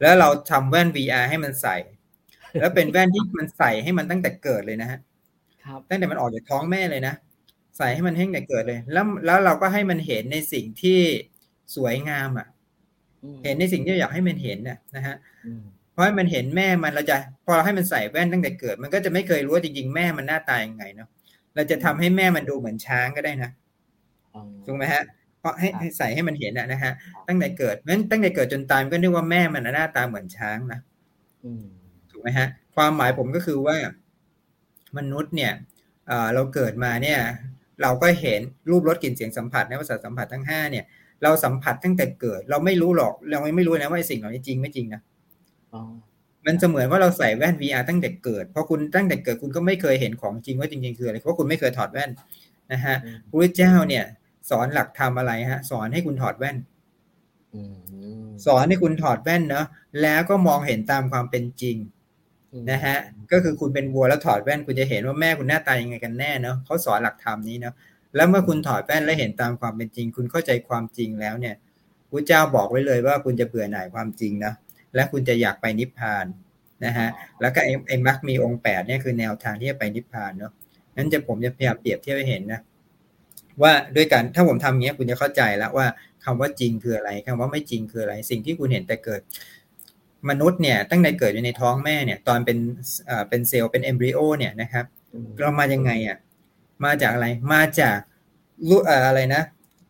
[0.00, 1.76] แล้วเราทำแว่น VR ให้มันใส่
[2.60, 4.98] แล้วเป็นแว่นที่มันใส่ให้มันตั้งแต่เกิดเลยนะฮะ
[5.88, 7.14] ตั้งแต่มันออกจากท้องแม่เลยนะ
[7.78, 10.98] ใส่ให้มันให้แต่เกิดเลย แล้วแล้วเราก็ให้มันเห็นในสิ่งที่
[11.76, 12.48] สวยงามอะ
[13.44, 15.16] เห็นในสิ่งที่อยากให้มันเห็นน่ะนะฮะ
[15.98, 21.08] พราะมันเห็นแม่มันเราจะพอเราให้มันใส่แว่นตั้งแต่เกิด มันก็จะไม่เคยรู้ว่าจริงๆแม่มันหน้าตายังไงเนาะ
[21.54, 23.50] เราจะทำให้แม่มันดูเหมือนช้างก็ได้นะ
[24.66, 25.02] ถูกไหมฮะ
[25.40, 26.92] เพราะให้ให้ใส่ให้มันเห็นนะฮะ
[27.28, 30.80] ตั้งแต่เกิดเพราะตั้งแต่เกิดจนตายมันก็นึกว่าแม่มันหน้าตาเหมือนช้างนะ
[32.18, 33.76] ถูกไหมฮะความหมายผมก็คือว่า
[34.98, 35.52] มนุษย์เนี่ย
[36.34, 37.20] เราเกิดมาเนี่ย
[37.82, 38.40] เราก็เห็น
[38.70, 40.84] รูปรสกลิ่นเสียงสัมผัสในภาษาสัมผัสทั้งห้าเนี่ย
[41.22, 45.00] เราสัมผัสตั้งแต่เกิด เราไม่รู้หรอก เราไม่รู้นะว่าสิ่งเหล่านี้จริงไม่จริงนะ
[46.46, 52.10] มันเสมือนว่าเราใส่แว่น VR ตั้งแต่เกิดเพราะคุณตั้งแต่เกิดคุณก็ไม่เคยเห็นของจริงว่าจริงๆคืออะไรเพราะคุณไม่เคยถอดแว่น
[52.72, 52.96] นะฮะ
[53.28, 54.04] พระเจ้าเนี่ย
[54.50, 56.56] สอนหลักธรรมอะไรฮะ สอนให้คุณถอดแว่น
[58.46, 59.66] สอนให้คุณถอดแว่นเนาะ
[60.02, 61.76] แล้วก็มองเห็นตามความเป็นจริง
[62.70, 62.96] นะฮะ
[63.32, 67.74] ก็คือคุณเป็นวัวแล้วถอดแว่นคุณจะเห็นว่าแม่คุณหน้าตายังไงกันแน่เนาะเขาสอนหลักธรรมนี้เนาะ
[68.16, 71.54] แล้วเมื่อคุณถอดแว่นแล้วเห็นตามความเป็นจริง คุณเข้าใจความจริงแล้วเนี่ย
[72.10, 74.52] พระเจ้าบอกไว้เลยว่าคุณจะเบื่อหน่ายความจริงนะ
[74.94, 76.26] และคุณจะอยากไปนิพพาน
[76.84, 77.08] นะฮะ
[77.40, 80.52] แล้วก็ไอ้ไอ้มรรคมีองค์แปดเนี่ยคือแนวทางที่จะไปนิพพานเนาะ
[80.96, 82.60] นั้นจะผมจะพยายามเปรียบเทียบให้เห็นนะ
[83.62, 85.86] ว่าด้วยกันถ้าผมทำอย่างเงี้ยคุณจะเข้าใจแล้วว่า
[86.24, 89.20] คำว่าจริงคืออะไรคำว่าไม่จริงคืออะไร สิ่งที่คุณเห็นแต่เกิด
[90.28, 92.58] มนุษย์เนี่ยตั้งแต่เกิดอยู่ในท้องแม่เนี่ยตอนเป็น
[93.08, 94.84] อ่าเป็นเซลล์เป็นเอมบริโอเนี่ยนะครับ
[95.40, 96.18] เรามายังไงอะ
[96.84, 97.98] มาจากอะไรมาจาก
[98.68, 99.42] รู้อะไรนะ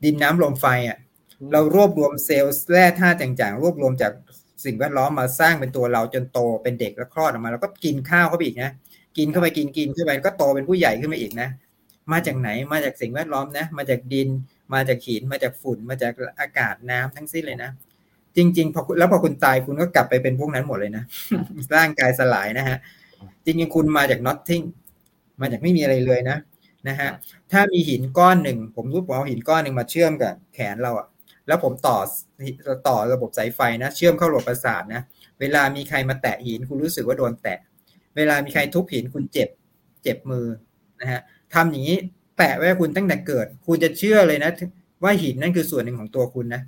[0.04, 0.98] ดินน้ำลมไฟอะ
[1.52, 4.12] เรารวบรวมเซลล์แร่ธาตุต่างๆ รวบรวมจาก
[4.64, 8.70] สิ่งแวดล้อมมาสร้างเป็นตัวเราจนโตเป็นเด็กแล้วคลอดออกมาแล้วก็กินข้าวเข้าไปอีกนะ
[9.16, 11.48] กินเข้าไปกินกินเข้าไปก็โตเป็นผู้ใหญ่ขึ้นมาอีกนะ
[12.12, 14.28] มาจากไหนมาจากสิ่งแวดล้อมนะ มาจากดิน
[14.74, 17.70] มาจากหินมาจากฝุ่นมาจากอากาศน้ำทั้งสิ้นเลยนะ
[18.38, 21.04] จริงๆพอแล้วพอคุณตายคุณก็กลับไปเป็นพวกนั้นหมดเลยนะ
[21.76, 22.76] ร่างกายสลายนะฮะ
[23.44, 24.64] จริงๆคุณมาจาก nothing
[25.40, 26.36] มาจากไม่มีอะไรเลยนะ
[26.88, 27.08] นะฮะ
[27.52, 31.06] ถ้ามีหินก้อนหนึ่ง ผมรู้ผมเอาหินก้อนหนึ่งมาเชื่อมกับแขนเราอะ
[31.46, 31.98] แล้วผมต่อ
[32.88, 35.00] ต่อระบบสายไฟนะ เชื่อมเข้าระบบประสาทนะ
[35.40, 37.58] เวลามีใครมาแตะหินคุณรู้สึกว่าโดนแตะ
[38.16, 39.48] เวลามีใครทุบหินคุณเจ็บ
[40.02, 40.46] เจ็บมือ
[41.00, 41.20] นะฮะ
[41.54, 41.98] ทำอย่างนี้
[42.38, 44.50] แตะไว้คุณตั้งแต่เกิด คุณจะเชื่อเลยนะ
[45.02, 46.62] ว่าหินนั่นคือส่วนหนึ่งของตัวคุณนะ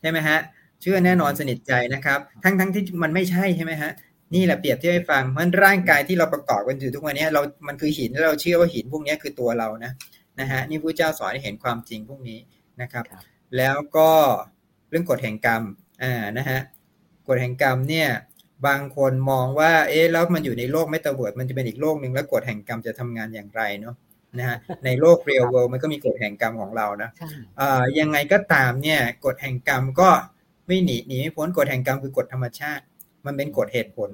[0.00, 0.38] ใช่ไหมฮะ
[0.80, 3.90] เชื่อแน่นอนสนิทใจนะครับ ทั้งทั้งที่มันไม่ใช่ใช่ไหมฮะ
[4.34, 9.92] นี่แหละเปรียบเทียบให้ฟังมันร่างกายที่เราประกอบกันอยู่ทุกวันนี้เรามันคือหินแล้วเราเชื่อว่าหินพวกนี้คือตัวเรานะ
[10.40, 12.38] นะฮะนี่พระเจ้าสอนให้เห็นความจริงพวกนี้
[12.82, 13.04] นะครับ
[13.56, 14.10] แล้วก็
[14.88, 15.62] เรื่องกฎแห่งกรรม
[16.02, 16.58] อ่านะฮะ
[17.28, 18.08] กฎแห่งกรรมเนี่ย
[18.66, 23.94] บางคนมองว่าเอ๊ะแล้วมันอยู่ในโลกไม่ตะเวิร์ดมันจะเป็นอีกโลกหนึ่งแล้วกฎแห่งกรรมจะทำงานอย่างไรเนาะ
[24.38, 27.10] นะฮะในโลก real world มันก็มีกฎแห่งกรรมของเรานะ
[27.60, 30.10] อ่ายังไงก็ตามเนี่ยกฎแห่งกรรมก็
[30.66, 32.84] ไม่หนีหนีไม่พ้นกฎแห่งกรรมคือกฎธรรมชาติ
[33.26, 34.10] มันเป็นกฎเหตุผล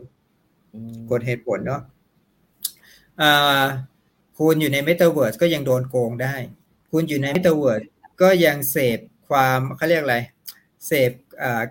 [1.11, 1.83] กฎเหตุผลเนาะ
[3.21, 3.65] อ่า
[4.39, 6.35] คุณอยู่ในเมตาเวิร์สก็ยังโดนโกงได้
[6.93, 7.83] คุณอยู่ในเมตาเวิร์ส
[8.23, 8.99] ก็ยังเสพ
[9.29, 10.19] ความเขาเรียกอะไร
[10.87, 11.11] เสพ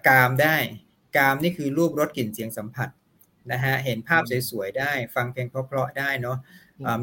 [0.07, 0.55] กามได้
[1.17, 2.89] กามนี่คือรูปรสกลิ่นเสียงสัมผัส
[3.51, 6.37] นะฮะเห็นภาพสวยๆได้ ฟังเพลงเพราะๆได้เนาะ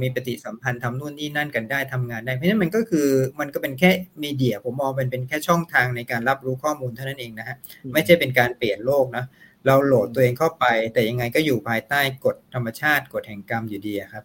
[0.02, 3.08] มีปฏิสัมพันธ์ทำนู่นนี่นั่นกันได้ทำงานได้เพราะฉะนั้นมันก็คือ
[3.40, 3.90] มันก็เป็นแค่
[4.22, 7.56] มีเดีย ผมมองเป็นเป็นแค่ช่องทางในการรับรู้ข้อมูลเท่านั้นเองนะฮะ
[7.92, 9.24] ไม่ใช่เป็นการเปลี่ยนโลกนะ
[9.66, 14.24] เราโหลดตัวเองเข้าไป แต่ยังไงก็อยู่ภายใต้กฎธรรมชาติกฎแห่งกรรมอยู่ดีครับ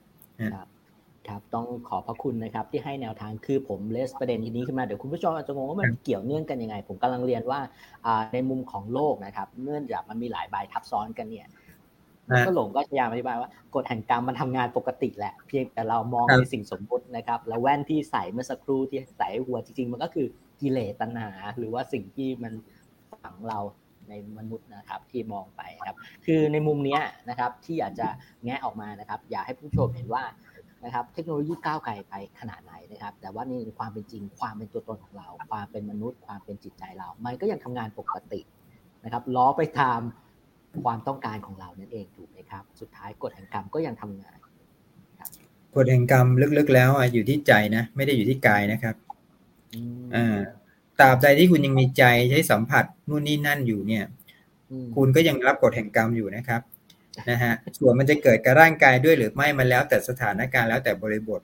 [1.28, 7.60] ครับต้องขอพระคุณนะครับที่ให้แนวทางคือผมเลสประเด็นทีนี้ขึ้นมาเดี๋ยวคุณผู้ชมอาจจะงงว่ามันเกี่ยวเนื่องกันยังไง ผมกำลังเรียนว่า
[8.34, 11.48] ในมุมของโลกนะครับเนื่องจากมันมีหลายใบทับซ้อนกันเนี่ย
[12.46, 20.28] ก็หลงก็พยายามอธิบายว่ากฎแห่งกรรมมันทำงานปกติแหละ เพียงแต่เรามองในสิ่งสมมตินะครับ แล้วแว่นที่ใส่เมื่อสักครู่ที่ใส่หัวจริงๆ มันก็คือ
[20.62, 22.54] กิเลสตัณหา หรือว่าสิ่งที่มัน
[23.24, 23.60] ฝังเรา
[24.10, 27.00] ในมนุษย์นะครับที่มองไปครับ คือในมุมนี้
[27.30, 28.08] นะครับที่อยากจะ
[28.44, 30.24] แงะออกมานะครับ อยากให้ผู้ชมเห็นว่า
[30.86, 38.42] นะครับ เทคโนโลยีก้าวไกลไปขนาดไหนนะครับ แต่ว่านี่ความเป็นจริงความเป็นตัวตนของเรา ความเป็นมนุษย์ ความเป็นจิตใจเรา มันก็ยังทำงานปกติ
[39.04, 40.00] นะครับล้อไปตาม
[40.84, 44.38] ความต้องการของเรานั่นเองถูกไหมครับ สุดท้ายกฎแห่งกรรมก็ยังทำงาน
[45.76, 48.96] กฎแห่งกรรมลึกๆ แล้วอยู่ที่ใจนะ ไม่ได้อยู่ที่กายนะครับ
[50.16, 50.38] อ่า
[51.00, 54.04] ตราบใดที่คุณยังมีใจใช้สัมผัสนู่นนี่นั่นอยู่เนี่ย
[54.96, 56.62] คุณก็ยังรับกฎแห่งกรรมอยู่นะครับ
[57.30, 61.42] นะฮะส่วนมันจะเกิดกับร่างกายด้วยหรือไม่มันแล้วแต่สถานการณ์แล้วแต่บริบท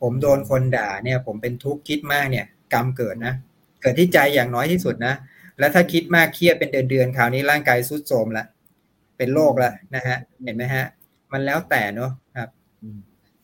[0.00, 3.34] ผมโดนคนด่าเนี่ย ผมเป็นทุกข์คิดมากเนี่ย กรรมเกิดนะ
[3.80, 5.14] เกิดที่ใจอย่างน้อยที่สุดนะ
[5.58, 8.44] แล้วถ้าคิดมากเครียดเป็นเดือนเดือนคราวนี้ร่างกายทรุดโทรมละ
[9.18, 10.84] เป็นโรคละนะฮะเห็นไหมฮะ
[11.32, 12.48] มันแล้วแต่เนาะครับ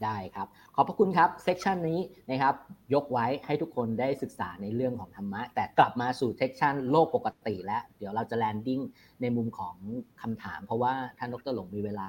[0.05, 2.01] ได้ครับ ขอบพระคุณครับ section นี้
[2.31, 2.55] นะครับ
[2.95, 8.81] ยกไว้ให้ทุกคนได้ศึกษาในเรื่องของธรรมะ แต่กลับมาสู่ section โลกปกติแล้ว เดี๋ยวเราจะ landing
[9.21, 9.77] ในมุมของ
[10.23, 12.09] คำถาม เพราะว่าท่านดรหลงมีเวลา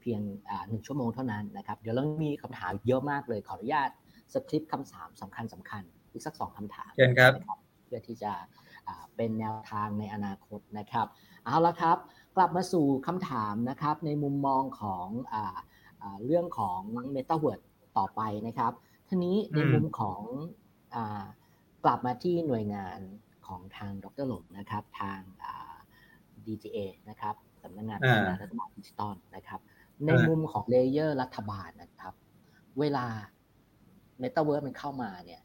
[0.00, 0.20] เพียง
[0.68, 3.90] หนึ่งชั่วโมงเท่านั้นนะครับ เดี๋ยวเรามีคำถามเยอะมากเลยขออนุญาต
[4.32, 5.82] สคริปต์คำถามสำคัญสำคัญ
[6.12, 7.32] อีกสักสองคำถามเชิญครับ
[7.86, 8.32] เพื่อที่จะ
[9.16, 11.06] เป็นแนวทางในอนาคตนะครับ
[11.44, 11.98] เอาละครับ
[12.36, 15.06] กลับมาสู่คำถามนะครับในมุมมองของ
[16.26, 16.80] เรื่องของ
[17.14, 17.60] m e t a วิร์ด
[17.98, 18.72] ต่อไปนะครับ
[19.08, 20.20] ทีนี้ในมุมของ เอ่
[20.94, 20.96] อ
[21.84, 22.98] กลับมาที่หน่วยงาน
[23.46, 25.20] ของทางดรหลงนะครับ ทาง
[26.46, 26.78] DGA
[27.08, 29.60] นะครับสำนักงานพัฒนารัฐบาลดิจิตอลนะครับ
[30.06, 32.14] ในมุมของ layer รัฐบาลนะครับ
[32.80, 33.06] เวลา
[34.20, 35.40] เมตาเวิร์สมันเข้ามาเนี่ย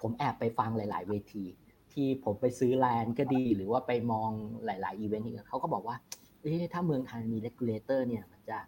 [0.00, 1.44] ผมแอบไปฟังหลาย ๆ เวที
[1.92, 4.30] ที่ผมไปซื้อ land ก็ดี หรือว่าไปมอง
[4.64, 5.96] หลาย ๆ อีเวนต์เขาก็บอกว่า
[6.42, 8.58] เอ๊ะถ้าเมืองไทยมี regulator เนี่ยมันจะ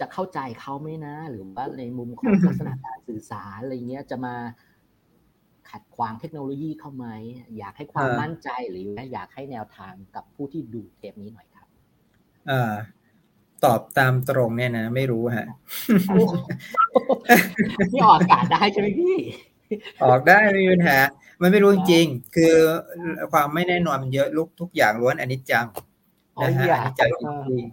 [0.00, 4.34] จะเข้าใจเขาไหมนะ หรือว่าในมุมของลักษณะการสื่อสารอะไรเงี้ยจะมา
[5.70, 7.06] ขัดขวางเทคโนโลยีเข้าไหม
[7.58, 11.66] อยากให้ความมั่นใจหรืออยากให้แนวทางกับผู้ที่ดูเทปนี้หน่อยครับ
[12.50, 12.72] อ่า
[13.64, 15.46] ตอบตามตรงเนี่ยนะ ไม่รู้ฮะ
[17.92, 19.16] นี่ออกอากาศได้ใช่ไหมพี่
[20.04, 20.98] ออกได้ไม่มีปัญหา
[21.40, 22.54] มันไม่รู้จริงคือ
[23.32, 25.66] ความไม่แน่นอนมันเยอะลุกทุกอย่างล้วนอนิจจัง
[26.40, 27.66] นะฮะอนิจจังจริง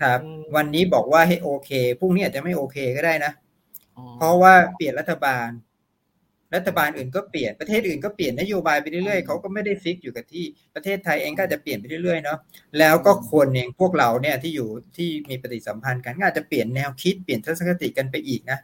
[0.00, 0.20] ครับ
[0.56, 3.32] วันนี้บอกว่าให้โอเคพรุ่งนี้อาจจะไม่โอเคก็ได้นะ
[4.16, 5.48] เพราะว่าเปลี่ยนรัฐบาล
[6.54, 10.44] รัฐบาลอื่นก็เปลี่ยนประเทศอื่นก็เปลี่ยนนโยบายไปเรื่อยๆเขาก็ไม่ได้ฟิกอยู่กับที่
[10.74, 12.38] ประเทศไทยเองก็จะเปลี่ยนไปเรื่อยๆเนาะ
[12.78, 18.58] แล้วก็คนเองพวกเราเนี่ยที่อยู่ที่มีปฏิสัมพันธ์กันก็อาจจะเปลี่ยนแนวคิดเปลี่ยนทัศนคติกันไปอีกนะ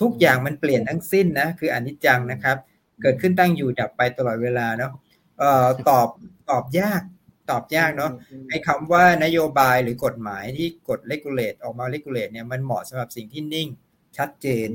[0.00, 2.56] ทุกอย่างมันเปลี่ยนทั้งสิ้นนะคืออนิจจังนะครับ
[3.02, 4.92] เกิดขึ้นตั้งอยู่ดับไปตลอดเวลาเนาะ
[5.38, 6.08] เอ่อตอบ
[6.50, 7.02] ตอบยาก
[7.50, 8.12] ตอบยากเนาะ
[8.48, 13.68] ไอ้คำว่านโยบายหรือกฎหมายที่กฎ regulate ออกมา regulate เนี่ยมันเหมาะสำหรับสิ่งที่นิ่ง
[14.16, 14.68] ชัดเจน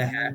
[0.00, 0.26] นะฮะ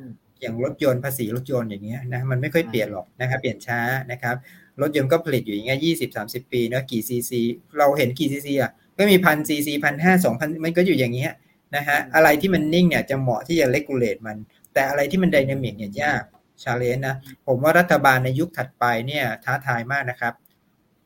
[0.41, 3.79] อย่างรถยนต์ภาษีรถยนต์อย่างเงี้ยนะมันไม่ค่อยเปลี่ยนหรอกนะครับเปลี่ยนช้า
[4.11, 4.35] นะครับ
[4.81, 7.41] รถยนต์ก็ผลิตอยู่อย่างเงี้ยยี่สิบสามสิบปีเนาะกี่ซีซี
[7.77, 11.31] เราเห็นกี่ซีซีอะก็มีพันซีซีพันห้าสองพันมันก็อยู่อย่างเงี้ย
[11.75, 14.37] นะฮะอะไรที่มันนิ่งเนี่ยจะเหมาะที่จะ regulate มัน
[14.73, 16.23] แต่อะไรที่มัน dynamic เนี่ยยาก
[16.63, 17.15] challenge นะ
[17.47, 20.33] ผมว่ารัฐบาลในยุคถัดไปเนี่ยท้าทายมากนะครับ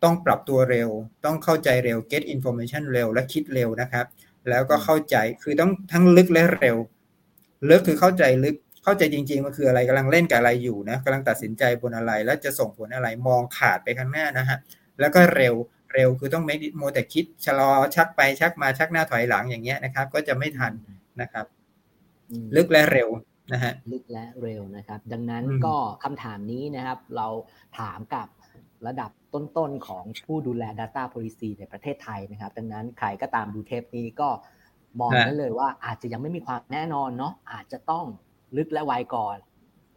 [0.04, 0.90] ต้องปรับตัวเร็ว
[1.26, 4.06] ต้องเข้าใจเร็ว get information เร็ว และคิดเร็วนะครับ
[4.50, 6.78] แล้วก็เข้าใจคือต้องทั้งลึกและเร็ว
[7.70, 14.58] ลึกคือเข้าใจลึกเข้าใจจริงๆมันคืออะไรกำลังเล่นกับอะไรอยู่นะกำลังตัดสินใจบนอะไร แล้วจะส่งผลอะไรมองขาดไปข้างหน้านะฮะ
[15.00, 15.56] แล้วก็เร็ว
[15.94, 20.74] เร็วคือต้องไม่โมแต่คิดชะลอชักไปชักมาชักหน้าถอยหลังอย่างเงี้ยนะครับ ก็จะไม่ทัน
[21.22, 21.46] นะครับ
[22.56, 23.10] ลึกและเร็ว
[23.54, 27.28] นะฮะลึกและเร็วนะครับ ดังนั้นก็คำถามนี้นะครับ เรา
[27.80, 28.28] ถามกับ
[28.88, 34.30] ระดับต้นๆของผู้ดูแล Data Policy ในประเทศไทยนะครับ ดังนั้นใครก็ตามดูเทปนี้ก็
[35.00, 38.06] มองได้เลยว่าอาจจะยังไม่มีความแน่นอนเนาะอาจจะต้อง
[38.58, 39.38] ลึกและไวก่อน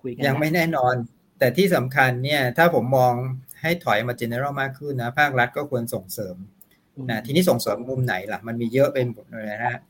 [0.03, 0.95] คุยกันยังไม่แน่นอน
[1.39, 3.15] แต่ที่สำคัญเนี่ยถ้าผมมอง
[3.61, 6.37] ให้ถอยมา general มากขึ้นนะภาครัฐก็ควรส่งเสริม
[7.11, 9.81] นะทีนี้ส่งเสริมมุมไหนล่ะ มันมีเยอะเป็นหมดเลยนะ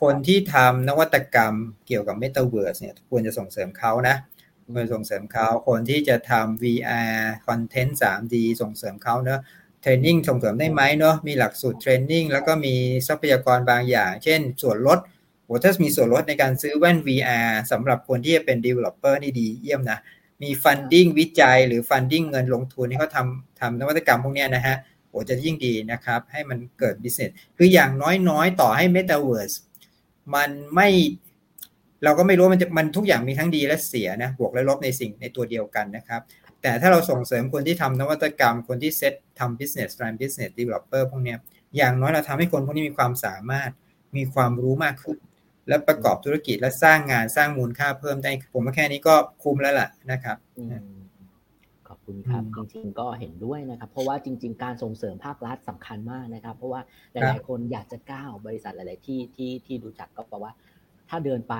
[0.00, 1.54] คนที่ทำนวัตกรรม
[1.86, 4.16] เกี่ยวกับ Metaverse เนี่ยควรจะส่งเสริมเขานะ
[4.74, 9.40] ควรส่งเสริมเขาคนที่จะทำ VR คอนเทนต์ 3D ส่งเสริมเขาเนะ
[9.80, 12.74] เทรนนิ่งส่งเสริมได้ไหมเนาะมีหลักสูตรเทรนนิ่งแล้วก็มี
[13.08, 14.98] ทรัพยากรบางอย่าง เช่น ส่วนลด
[15.44, 19.98] โหถ้ามีส่วนลดในการซื้อแว่น VR สำหรับคนที่จะเป็น developer นี่ดีเยี่ยมนะ
[20.42, 24.76] มี funding วิจัยหรือ funding เงินลงทุนที่เขาทำทำนวัตกรรมพวกนี้นะฮะ
[25.08, 29.56] โหจะยิ่งดีนะครับ ให้มันเกิด business คืออย่างน้อยๆ ต่อให้ metaverse
[30.34, 30.88] มันไม่
[32.04, 36.20] เราก็ไม่รู้มันจะมันทุกอย่างมีทั้งดีและเสียนะบวกและลบในสิ่งในตัวเดียวกันนะครับ
[36.62, 41.36] แต่ถ้าเราส่งเสริมคนที่ทำนวัตกรรม คนที่เซตทำ business run business developer พวกนี้
[41.76, 43.70] อย่างน้อยเราทำให้คนพวกนี้มีความสามารถ
[44.16, 45.18] มีความรู้มากขึ้น
[45.68, 50.36] และประกอบธุรกิจและสร้างงานสร้างมูลค่าเพิ่มได้ ผมว่าแค่นี้ก็คุ้มแล้วล่ะนะครับ
[51.88, 56.80] ขอบคุณครับจริงๆก็เห็นด้วยนะครับ เพราะว่าจริง ๆ การส่งเสริมภาครัฐสำคัญมากนะครับ เพราะว่า
[57.12, 60.52] หลายๆคนอยากจะก้าวบริษัทหลาย ๆ ที่ที่ที่ดูจักก็บอกว่า
[61.08, 61.54] ถ้าเดินไป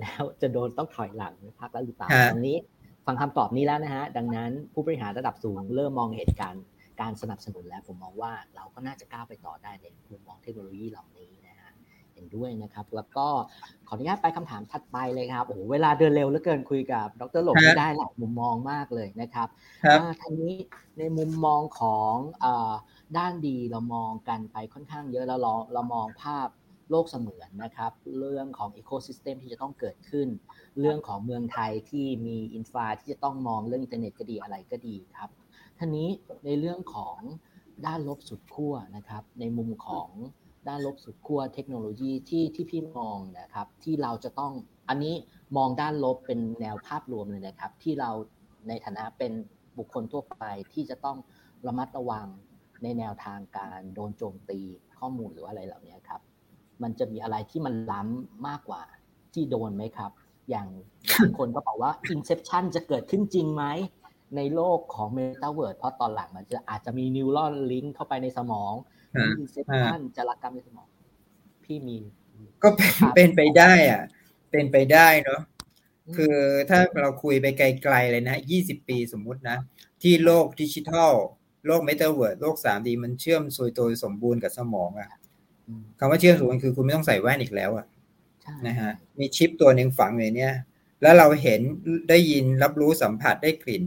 [0.00, 2.58] แล้วจะโดนต้องถอยหลังภาครัฐหรือเปล่าตรงนี้
[3.06, 6.64] ฟังคำตอบนี้แล้วนะฮะ ดังนั้นผู้บริหารระดับสูงเริ่มมองเหตุการณ์
[7.00, 13.26] การสนับสนุนแล้วผมมองว่าเราก็น่าจะก้าวไปต่อได้ในมุมมองเทคโนโลยีเหล่านี้็นด้วยนะครับ แล้วก็
[13.88, 19.48] ขออนุญาตไปคำถามถัดไปเลยครับโอ้โหเวลาเดินเร็วเหลือเกินคุยกับ ดรหลงไม่ได้หลายมุมมองมากเลยนะครับ
[20.20, 20.54] ทีนี้
[20.98, 22.14] ในมุมมองของ
[23.18, 26.48] ด้านดีเรามองกันไปค่อนข้างเยอะแล้วเราเรามองภาพ
[26.90, 30.28] โลกเสมือนนะครับ เรื่องของ ecosystem ที่จะต้องเกิดขึ้น
[30.80, 35.30] เรื่องของเมืองไทยที่มี infra ที่จะต้องมองเรื่องอินเทอร์เน็ตก็ดีอะไรก็ดีครับ
[35.78, 36.08] ทีนี้
[36.44, 37.18] ในเรื่องของ
[37.86, 40.08] ด้านลบสุดขั้วนะครับ ในมุมของ
[40.68, 44.52] ด้านลบสุดขั้วเทคโนโลยีที่ที่พี่มองนะครับ ที่เราจะต้อง
[44.88, 45.14] อันนี้
[45.56, 48.10] มองด้านลบเป็นแนวภาพรวมเลยนะครับ ที่เรา
[48.68, 49.32] ในฐานะเป็น
[49.78, 51.18] บุคคลทั่วไปที่จะต้อง
[51.66, 52.26] ระมัดระวัง
[52.82, 54.60] ในแนวทางการโดนโจมตี
[54.98, 56.20] ข้อมูลหรืออะไรเหล่านี้ครับ
[56.82, 58.82] มันจะมีอะไรที่มันล้ำมากกว่า
[59.32, 60.10] ที่โดนไหมครับ
[60.50, 60.68] อย่าง
[61.20, 63.64] บางคนก็บอกว่า Inception จะเกิดขึ้นจริงไหม
[64.36, 68.72] ในโลกของ Metaverse เพราะตอนหลังมันจะอาจจะมีนิวรอนลิงก์เข้าไปในสมอง
[69.38, 70.88] มีเซชันจารกรรมในสมอง
[71.64, 71.98] พี่มี
[72.62, 74.02] ก็เป็นเป็นไปได้อะ
[74.50, 75.40] เป็นไปได้เนาะ
[76.16, 76.36] คือ
[76.70, 79.58] ถ้าเราคุยไปไกลๆเลยนะยี่สิบปีสมมุตินะ
[80.02, 81.12] ที่โลกดิจิทัล
[81.66, 85.10] โลกเมตาเวิร์ดโลกสามดีมันเชื่อมโดยตัวสมบูรณ์กับสมองอะ
[85.98, 87.86] คำว่าเชื่อมสมบูรณ์คือคุณไม่ต้องใส่แว่นอีกแล้วอะ
[88.66, 90.54] นะฮะมีชิปตัวหนึ่งฝังอยู่เนี่ย
[91.02, 91.60] แล้วเราเห็น
[92.08, 93.82] ได้ยินรับรู้สัมผัสได้กลิ่น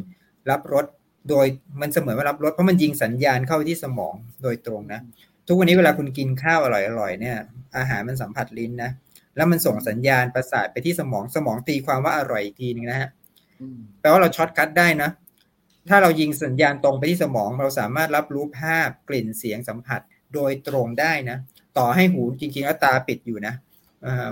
[0.51, 0.85] รับรส
[1.29, 1.45] โดย
[1.81, 4.13] มันเสมือนว่ารับรสเพราะมันยิงสัญญาณเข้าไปที่สมอง
[4.43, 4.99] โดยตรงนะ
[5.47, 6.67] ทุกวันนี้เวลาคุณกินข้าวอ
[6.99, 7.37] ร่อยๆเนี่ย
[7.77, 8.91] อาหารมันสัมผัสลิ้นนะ
[9.35, 13.09] แล้วมันส่งสัญญาณประสาทไปที่สมองสมองตีความว่าอร่อยอีกทีนึงนะฮะ
[13.99, 15.09] แปลว่าเรา shortcut ได้นะ
[15.89, 20.01] ถ้าเรายิงสัญญาณตรงไปที่สมอง เราสามารถรับรู้ภาพกลิ่นเสียงสัมผัส
[20.33, 21.37] โดยตรงได้นะ
[21.77, 23.53] ต่อให้หูจริงๆแล้วตาปิดอยู่นะ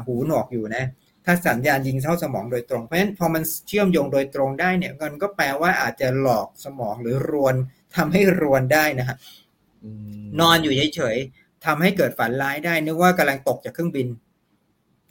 [0.08, 0.84] หูหนวกอยู่นะ
[1.26, 7.56] ถ้าสัญญาณยิงเข้าสมองโดยตรง เพราะฉะนั้นพอมันเชื่อมโยงโดยตรงได้เนี่ยมันก็แปลว่าอาจจะหลอกสมองหรือรวน
[7.96, 9.18] ทำให้รวนได้นะฮะ
[10.40, 14.08] นอนอยู่เฉยๆทำให้เกิดฝันร้ายได้นึกว่ากำลังตกจากเครื่องบิน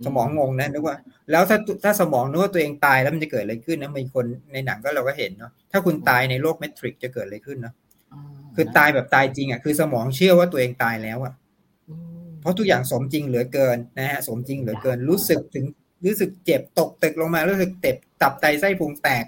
[0.07, 0.97] สมองงงนะนึกว่า
[1.31, 7.75] แล้วถ้าถ้าสมองนึกว่าตัวเองตายแล้วมันจะเกิดอะไรขึ้นนะมีคนในหนังก็เราก็เห็นเนาะถ้าคุณตายในโลกเมทริกจะเกิดอะไรขึ้นเนาะ
[8.55, 11.33] คือตายแบบตายจริงอะคือสมองเชื่อว่าตัวเองตายแล้วอะ
[12.41, 15.65] เพราะทุกอย่างสมจริงเหลือเกินนะฮะสมจริงเหลือเกินรู้สึกถึง
[16.07, 19.25] รู้สึกเจ็บตกตึกลงมารู้สึกเจ็บตับไตไส้พุงแตก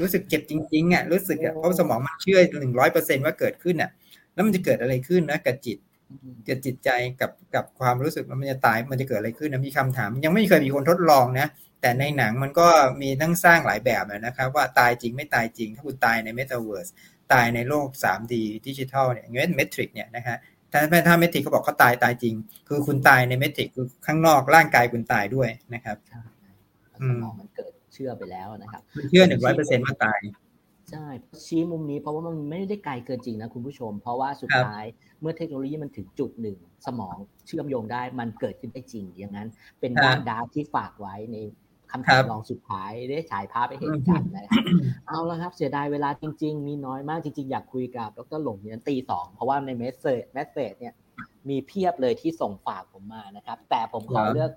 [0.00, 3.90] รู้สึกเจ็บจริงๆอะรู้สึกอะเพราะสมองมันเชื่อหนึ่งร้อยเปอร์เซ็นว่าเกิดขึ้นอะ
[4.34, 5.78] แล้วมันจะเกิดอะไรขึ้นนะกับจิต
[6.48, 6.90] กับจิตใจ
[7.20, 11.46] กับกับความรู้สึกมันจะตายมันจะเกิดอะไรขึ้นนะมีคำถาม ยังไม่เคยมีคนทดลองนะ
[11.80, 12.68] แต่ในหนังมันก็
[13.02, 16.88] มีทั้งสร้างหลายแบบนะครับ ว่าตายจริงไม่ตายจริง ถ้าคุณตายในเมตาเวิร์ส
[17.32, 18.34] ตายในโลก 3D
[18.66, 20.36] ดิจิทัลเนี่ยเงี้ย Matrix เนี่ยนะฮะ
[20.72, 22.34] ถ้าถ้า Matrix เขาบอกเขาตายตายจริง
[22.68, 25.96] คือคุณตายใน Matrix คือข้างนอกร่างกายคุณตายด้วยนะครับ
[27.08, 30.20] สมองมันเกิดเชื่อไปแล้วนะครับเชื่อหนึ่งร้อยเปอร์เซ็นต์ว่าตาย
[30.90, 31.06] ใช่
[31.44, 34.84] ชี้มุมนี้เพราะว่ามันไม่ได้ไกลเกินจริงนะคุณผู้ชม เพราะว่าสุดท้าย
[35.20, 37.16] เมื่อเทคโนโลยีมันถึงจุดหนึ่ง สมอง
[37.46, 39.48] เชื่อมโยงได้มันเกิดขึ้นได้จริง อย่างนั้น
[39.80, 41.36] เป็นด้าน dark ที่ฝากไว้ใน
[41.92, 44.64] คำถามลองสุดท้ายได้ฉายภาพไปเห็นกันนะครับ
[45.06, 50.94] เอาละครับเสียดายเวลาจริง ๆ มีน้อยมากจริง ๆ อยากคุยกับดรหลงเนี่ยตีสองเพราะว่าใน message message เนี่ย
[51.48, 54.50] มีเพียบเลยที่ส่งฝากผมมานะครับ แต่ผมขอเลือก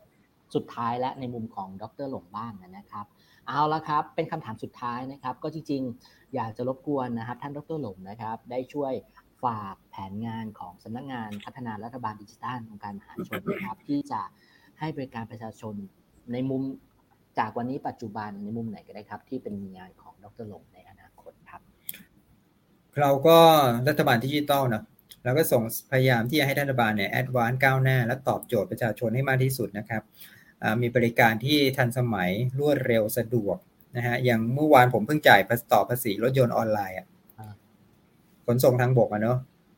[0.55, 3.05] สุดท้ายและในมุมของดรหลงบ้างนะครับ
[3.47, 8.93] เอาละครับ เป็นคำถามสุดท้ายนะครับ ก็จริง ๆ อยากจะรบกวนนะครับ ท่านดรหลงนะครับ ได้ช่วย
[9.43, 14.21] ฝากแผนงานของสำนักงานพัฒนารัฐบาลดิจิทัลองค์การมหาชนนะครับ ที่จะ
[14.79, 15.73] ให้บริการประชาชน
[16.31, 16.61] ในมุม
[17.39, 21.61] จากวันนี้ปัจจุบันในมุมไหนก็ได้ครับ ที่เป็นงานของดรหลงในอนาคตครับ
[23.01, 23.37] เราก็
[23.87, 24.83] รัฐบาลดิจิทัลนะ
[25.23, 30.03] เราก็ส่งพยายามที่จะให้รัฐบาลเนี่ยแอดวานซ์ก้าวหน้า และตอบโจทย์ประชาชนให้มากที่สุดนะครับ
[30.81, 32.29] มีบริการที่ทันสมัย
[32.59, 33.57] รวดเร็วสะดวก
[33.97, 35.39] นะฮะอย่างเมื่อวานผมเพิ่งจ่าย
[35.73, 37.07] ต่อภาษีรถยนต์ออนไลน์อะ
[38.45, 39.37] ขนส่งทางบกอะเนาะ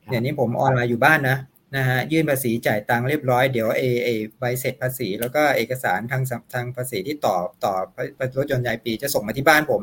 [0.10, 1.38] เดี๋ยวนี้ผมออนไลน์อยู่บ้านนะ
[1.76, 4.10] นะฮะยื่นภาษีจ่ายตังเรียบร้อยเดี๋ยวเอเอ
[4.40, 7.74] ใบเสร็จภาษี แล้วก็เอกสารทางทางภาษีที่ต่อต่อ
[8.38, 9.82] รถยนต์รายปีจะส่งมาที่บ้านผม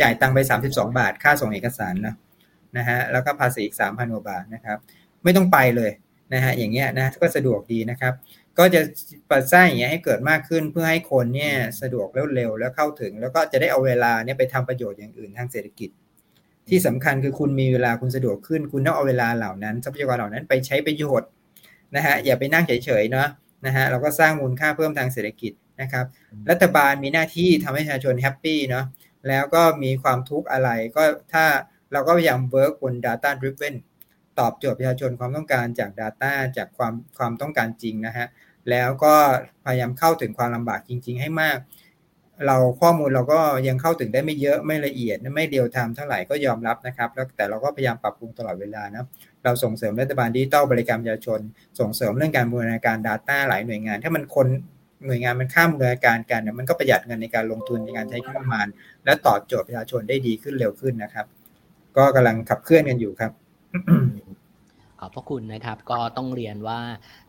[0.00, 2.14] จ่ายตังไปสามสิบสองบาท ค่าส่งเอกสารนะ
[2.76, 4.78] นะฮะแล้วก็ภาษีอีกสามพันกว่าบาทนะครับ
[5.24, 5.92] ไม่ต้องไปเลย
[6.34, 8.14] นะฮะอย่างเงี้ยนะก็สะดวกดีนะครับ
[8.58, 8.80] ก็จะ
[9.30, 15.90] ปัดสร้างอย่างเงี้ยให้เกิดมากขึ้นเพื่อให้คนเนี่ยสะดวกแล้วเร็วแล้วเข้าถึง แล้วก็จะได้เอาเวลาเนี่ยไปทำประโยชน์อย่างอื่นทางเศรษฐกิจ
[16.68, 21.28] ที่สำคัญคือคุณมีเวลาคุณสะดวกขึ้น คุณต้องเอาเวลาเหล่านั้น ทรัพยากรเหล่านั้นไปใช้ประโยชน์
[21.96, 23.28] นะฮะอย่าไปนั่งเฉยๆเนาะ
[23.66, 26.04] นะฮะเราก็สร้างมูลค่าเพิ่มทางเศรษฐกิจนะครับ
[26.50, 28.84] รัฐบาลมีหน้าที่ทำให้ประชาชน happy เนาะ
[29.28, 31.02] แล้วก็มีความทุกข์อะไรก็
[31.32, 31.44] ถ้า
[31.92, 33.76] เราก็พยายาม work บน data driven
[34.38, 38.26] ตอบโจทย์ประชาชนความต้องการจาก Data จากความความต้องการจริงนะฮะ
[38.70, 39.14] แล้วก็
[39.64, 41.58] พยายามเข้าถึงความลำบากจริง ๆ ให้มาก
[42.46, 49.04] เราข้อมูลเราก็ยังเข้าถึงได้ไม่เยอะไม่ละเอียดไม่เดียวทำเท่าไหร่ก็ยอมรับนะครับแล้วแต่เราก็พยายามปรับปรุงตลอดเวลานะ
[49.44, 51.40] เราส่งเสริมรัฐบาลดิจิตอลบริการประชาชน
[51.80, 54.46] ส่งเสริมเรื่องการบูรณาการ Data หลายหน่วยงาน ถ้ามันคน
[55.06, 58.66] หน่วยงานมันข้ามบูรณาการกันเนี่ยมันก็ประหยัดเงินในการลงทุนในการใช้งบประมาณ
[59.04, 61.26] และตอบโจทย์ประชาชนได้ดีขึ้นเร็วขึ้นนะครับ
[61.96, 63.32] ก็กำลังขับเคลื่อนกันอยู่ครับ
[65.00, 66.78] ขอบพระคุณนะครับ ก็ต้องเรียนว่า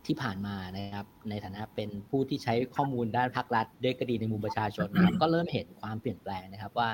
[0.06, 6.90] ที่ผ่านมานะครับ ในฐานะเป็นผู้ที่ใช้ข้อมูลด้านภาครัฐ ด้วยก็ดีในมุมประชาชนนะครับก็เริ่มเห็นความเปลี่ยนแปลงนะครับว่า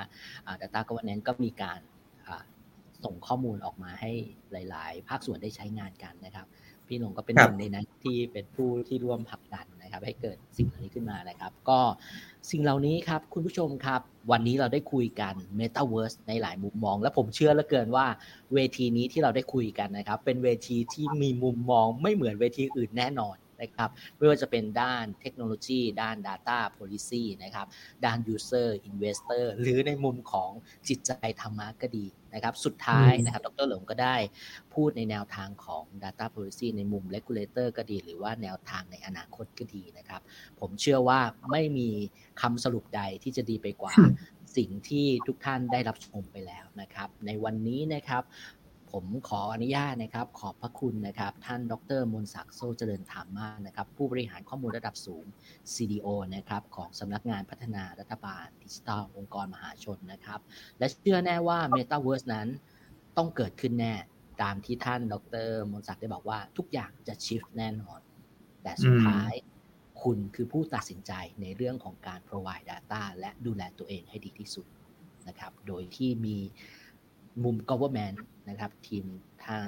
[0.62, 1.80] Data Governance ก็มีการ
[3.04, 4.12] ส่งข้อมูลออกมาให้
[4.52, 6.48] หลาย ๆ ภาคส่วนได้ใช้งานกันนะครับ
[6.88, 11.80] พี่หลงก็เป็นหนึ่งในนั้นที่เป็นผู้ที่ร่วมผลักดันนะ ครับให้เกิดสิ่งเหล่านี้ขึ้นมานะครับ ก็
[12.52, 18.06] สิ่งเหล่านี้ครับคุณผู้ชมครับ วันนี้เราได้คุยกัน Metaverse ในหลายมุมมอง และผมเชื่อเหลือเกินว่า
[18.54, 27.68] เวทีนี้ที่เราได้คุยกันนะครับ เป็นเวทีที่มีมุมมองไม่เหมือนเวทีอื่นแน่นอน นะครับไม่ว่าจะเป็นด้านเทคโนโลยี ด้าน Data Policy นะครับ
[28.06, 30.52] ด้าน User Investor หรือในมุมของ
[30.88, 34.16] จิตใจธรรมะก็ดีนะครับสุดท้ายนะครับดรหลงก็ได้
[34.74, 40.22] พูดในแนวทางของ Data Policy ในมุม Regulator ก็ดี หรือว่าแนวทางในอนาคตก็ดีนะครับ
[40.60, 41.20] ผมเชื่อว่า
[41.52, 41.90] ไม่มี
[42.42, 43.96] คำสรุปใดที่จะดีไปกว่า
[44.58, 48.24] สิ่งที่ทุกท่านได้รับชมไปแล้วนะครับ ในวันนี้นะครับ
[49.00, 55.26] ผมขออนุญาตนะครับ ขอบพระคุณนะครับ ท่านดรมนศักดิ์โซเจริญธรรมมากนะครับ ผู้บริหารข้อมูลระดับสูง
[55.74, 60.40] CDO นะครับของสำนักงานพัฒนารัฐบาลดิจิทัลองค์กรมหาชนนะครับ
[60.80, 62.48] และเชื่อแน่ว่า Metaverse นั้น
[63.18, 63.96] ต้องเกิดขึ้นแน่
[64.42, 65.16] ตามที่ท่านด
[65.46, 68.00] รมนศักดิ์ได้บอกว่าทุกอย่างจะชิฟแน่นอน
[68.64, 69.34] แต่สุดท้าย
[70.02, 74.66] คุณคือผู้ตัดสินใจในเรื่องของการ provide data และดูแลตัวเองให้ดีที่สุด
[75.28, 76.38] นะครับ โดยที่มี
[77.44, 78.18] มุม government
[78.50, 79.06] นะครับ ทีม
[79.48, 79.68] ทาง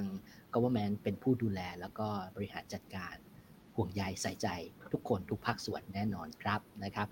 [0.54, 3.16] government เป็นผู้ดูแล แล้วก็บริหารจัดการ
[3.76, 4.48] ห่วงใยใส่ใจ
[4.94, 7.08] ทุกคนทุกภาคส่วนแน่นอนครับนะครับ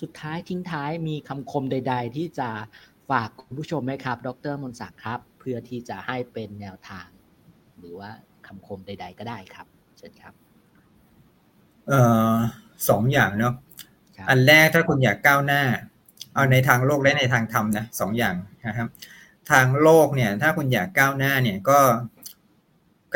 [0.00, 2.48] สุดท้ายทิ้งท้ายมีคำคมใด ๆ ที่จะ
[3.10, 7.08] ฝากคุณผู้ชมไหมครับ ดรมนศักดิ์ครับ เพื่อที่จะให้เป็นแนวทาง
[7.78, 8.10] หรือว่า
[8.46, 9.66] คำคมใด ๆ ก็ได้ครับ
[9.98, 10.34] เชิญครับ
[11.88, 12.00] เอ่
[12.32, 12.34] อ
[12.88, 13.54] สองอย่างเนาะ
[14.30, 15.62] อันแรกถ้าคุณอยากก้าวหน้า
[16.34, 18.34] เอาในทางโลกและในทางธรรมนะสองอย่าง
[18.66, 18.88] นะครับ
[19.50, 21.80] ทางโลกเนี่ย ถ้าคุณอยากก้าวหน้าเนี่ยก็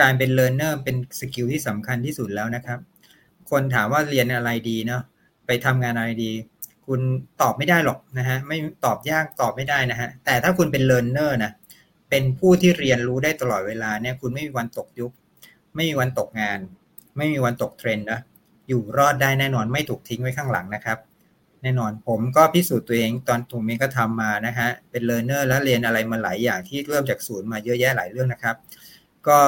[0.01, 2.79] การเป็น learner เป็น skill ที่สำคัญที่สุดแล้วนะครับ
[3.51, 5.03] คนถามว่าเรียนอะไรดีเนาะ
[5.47, 6.33] ไปทำงานอะไรดี
[6.87, 7.01] คุณ
[7.41, 11.53] ตอบไม่ได้หรอกนะฮะไม่ตอบยากตอบไม่ได้นะฮะแต่ถ้าคุณเป็น learner นะ
[12.11, 15.13] เป็นผู้ที่เรียนรู้ได้ตลอดเวลาเนี่ย คุณไม่มีวันตกยุค
[15.75, 16.59] ไม่มีวันตกงาน
[17.17, 18.21] ไม่มีวันตกเทรนด์นะ
[18.69, 20.99] อยู่รอดได้แน่นอนไม่ถูกทิ้งไว้ข้างหลังนะครับ
[21.67, 28.57] แน่นอนผมก็พิสูจน์ตัวเองตอนถุงมีก็ทำมานะฮะเป็น learner แล้วเรียนอะไรมาหลายอย่างที่เริ่มจากศูนย์มาเยอะแยะหลายเรื่องนะครับ
[29.29, 29.41] ก็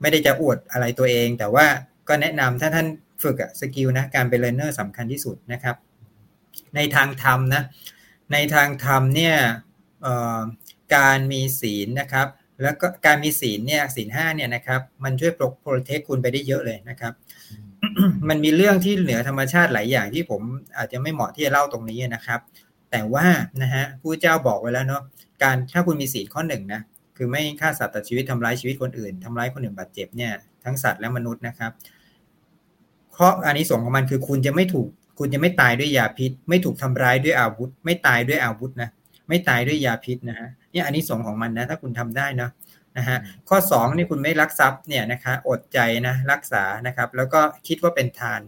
[0.00, 1.66] ไม่ได้จะอวดอะไรตัวเอง แต่ว่า
[2.08, 2.86] ก็แนะนำถ้าท่าน
[3.22, 5.76] ฝึก skill นะการเป็น learner สำคัญที่สุดนะครับ
[6.76, 7.62] ในทางธรรมนะ
[8.32, 9.36] ในทางธรรมเนี่ย
[10.96, 12.28] การมีศีลนะครับ
[12.62, 17.12] แล้วก็การมีศีลเนี่ยศีลห้าเนี่ยนะครับ มันช่วยปกโปรเทคคุณไปได้เยอะเลยนะครับ
[18.28, 20.42] มันมีเรื่องที่เหนือธรรมชาติหลายอย่างที่ผม
[20.78, 22.40] อาจจะไม่เหมาะที่จะเล่าตรงนี้นะครับ
[22.90, 23.26] แต่ว่า
[23.62, 25.02] นะฮะผู้เจ้าบอกไว้แล้วเนาะ
[25.42, 26.80] การถ้าคุณมีศีลข้อหนึ่งนะ
[27.16, 30.32] คือไม่ฆ่าสัตว์ตัดชีวิตทำร้ายชีวิตคนอื่นทำร้ายคนอื่นบาดเจ็บเนี่ย
[30.64, 31.72] ทั้งสัตว์และมนุษย์นะครับ
[33.12, 38.88] เพราะอันนี้ส่งของมันคือคุณจะไม่ถูก คุณจะไม่ตายด้วยยาพิษ ไม่ถูกทำร้ายด้วยอาวุธ ไม่ตายด้วยอาวุธนะ
[39.28, 42.48] ไม่ตายด้วยยาพิษนะฮะนี่อันนี้ส่งของมันนะถ้าคุณทำได้นะ
[42.98, 43.18] นะฮะ
[43.48, 48.40] ข้อ2นี่คุณไม่รักทรัพย์เนี่ยนะคะอดใจนะรักษานะครับ แล้วก็คิดว่าเป็นทาน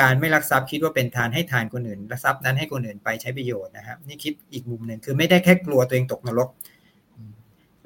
[0.00, 6.48] การไม่รักทรัพย์คิดว่าเป็นทานให้ทานคนอื่นรักทรัพย์นั้นให้คนอื่นไปใช้ประโยชน์นะครับนี่คิดอีกมุมหนึ่งคือไม่ได้แค่กลัวตัวเองตกนรก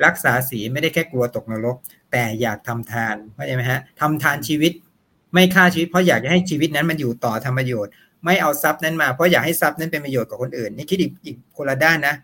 [0.04, 1.76] รักษาศีลไม่ได้แค่กลัวตกนรก
[2.12, 4.72] แต่อยากทำทานเข้าใจไหมฮะทำทานชีวิต
[5.32, 7.92] ไม่ฆ่าชีวิต เพราะอยากให้ชีวิตนั้นมันอยู่ต่อทำประโยชน์
[8.24, 12.14] ไม่เอาทรัพย์นั้นมาเพราะอยากให้ทรัพย์นั้นเป็นประโยชน์กับคนอื่น นี่คิดอีกอีกคนละด้านนะ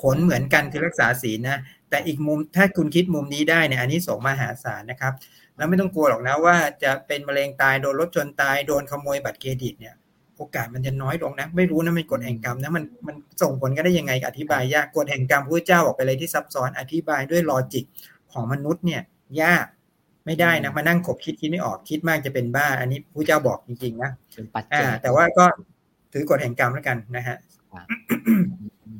[0.00, 1.60] ผลเหมือนกันคือรักษาศีลนะ
[1.92, 5.12] แต่อีกมุมถ้าคุณคิดมุมนี้ได้เนี่ยอันนี้สงมหาศาลนะครับ
[5.56, 9.94] แล้วไม่ต้องกลัวหรอกนะว่าจะเป็นมะเร็งตายโดนรถชนตายโดนขโมยบัตรเครดิตเนี่ย
[10.36, 17.84] โอกาสมันจะน้อยลงนะ ไม่รู้นะมันกฎแห่งกรรมนะมันมันส่งผลกันได้ยังไงอธิบายยากกฎแห่งกรรมพระเจ้าบอกไปเลยที่ซับซ้อนอธิบายด้วยลอจิก
[18.32, 19.02] ของมนุษย์เนี่ย
[19.42, 19.66] ยาก
[20.26, 25.44] ไม่ได้นะมานั่งขบคิดคิดไม่ออกคิดมากจะเป็นบ้า อันนี้พระเจ้าบอกจริงๆนะเป็นปัจจัยแต่ว่าก็
[26.12, 27.36] ถือกฎแห่งกรรมแล้วกันนะฮะ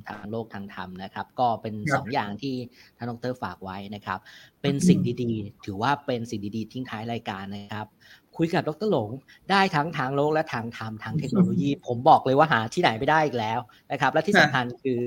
[0.09, 2.55] ทางโลกทางธรรมนะครับ ก็เป็นสองอย่างที่
[2.97, 4.19] ท่านดรฝากไว้นะครับ
[4.63, 7.87] เป็นสิ่งดีๆ ถือว่าเป็นสิ่งดีๆทิ้งท้ายรายการนะครับ
[8.37, 9.11] คุยกับดรหลง
[9.51, 13.61] ได้ทั้งทางโลกและทางธรรมทางเทคโนโลยี ผมบอกเลยว่าหาที่ไหนไม่ได้อีกแล้ว
[13.93, 15.01] นะครับ และที่สำคัญคือ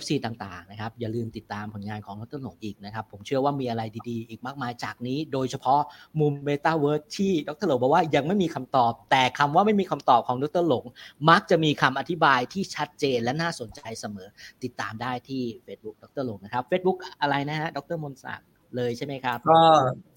[0.00, 5.80] FC ต่างๆนะครับอย่าลืมติดตามผลงานของดรหลงอีกนะครับ ผมเชื่อว่ามีอะไรดีๆ อีกมากมายจากนี้ โดยเฉพาะ
[6.20, 10.84] มุมเมตาเวิร์ดที่ดรหลงบอกว่ายังไม่มีคำตอบ แต่คำว่าไม่มีคำตอบของดรหลง
[11.30, 14.28] มักจะมีคำอธิบายที่ชัดเจนและน่าสนใจเสมอ
[14.62, 19.60] ติดตามได้ที่ Facebook ดรหลงนะครับ Facebook อะไรนะฮะดรมนศักดิ์เลยใช่ไหมครับ ก็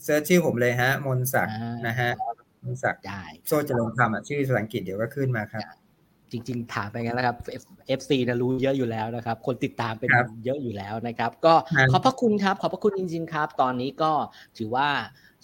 [0.03, 1.55] search ชื่อผมเลยฮะมนศักดิ์
[1.87, 2.11] นะฮะ
[2.63, 5.63] มนศักดิ์โซ่เจริญธรรมอะชื่อภาษาอังกฤษเดี๋ยวก็ขึ้นมาครับ
[6.31, 7.37] จริง ๆ ถามไปงั้นแล้วครับ
[7.99, 10.09] FC นะรู้เยอะอยู่แล้วนะครับ คนติดตามเป็น
[10.45, 11.53] เยอะอยู่แล้วนะครับ ก็
[11.91, 14.11] ขอบพระคุณครับ ขอบพระคุณจริง ๆ ครับ ตอนนี้ก็
[14.57, 14.89] ถือว่า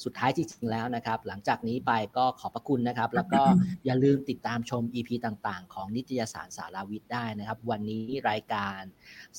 [0.03, 3.41] สุดท้ายจริงๆแล้วนะครับ หลังจากนี้ไปก็ขอบพระคุณนะครับ แล้วก็
[3.85, 8.79] อย่าลืมติดตามชม EP ต่างๆ ของนิตยสารสาราวิทย์ได้นะครับ วันนี้รายการ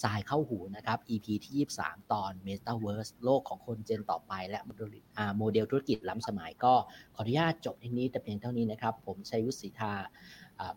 [0.03, 4.61] สายเข้าหูนะครับ EP ที่ 23 ตอน Metaverse โลกของคนเจนต่อไป และ
[5.37, 6.75] โมเดลธุรกิจล้ำสมัยก็
[7.15, 9.93] ขออนุญาตจบที่นี้แต่เพียงเท่านี้นะครับ ผมชัยวุฒิศรีธา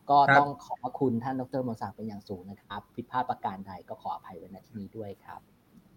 [0.09, 5.41] ก็ต้องขอบพระคุณท่านดรมศักดิ์เป็นอย่างสูงนะครับ ผิดพลาดประการใดก็ขออภัยไว้ณที่นี้ด้วยครับ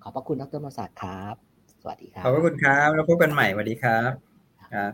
[0.02, 1.36] ขอบพระคุณดรมศักดิ์ครับ
[1.82, 4.12] สวัสดีครับ ขอบพระคุณครับ แล้วพบกันใหม่สวัสดีครับ
[4.74, 4.92] ครับ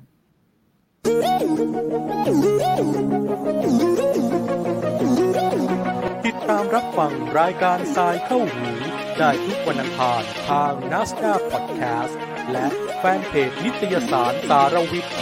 [6.27, 8.71] ติดตามรับฟังรายการทรายเข้าหู
[9.19, 12.19] ได้ทุกวันอังคารทางนัสดาพอดแคสต์
[12.53, 12.67] และ
[12.99, 15.15] แฟนเพจนิตยสารสารวิทย์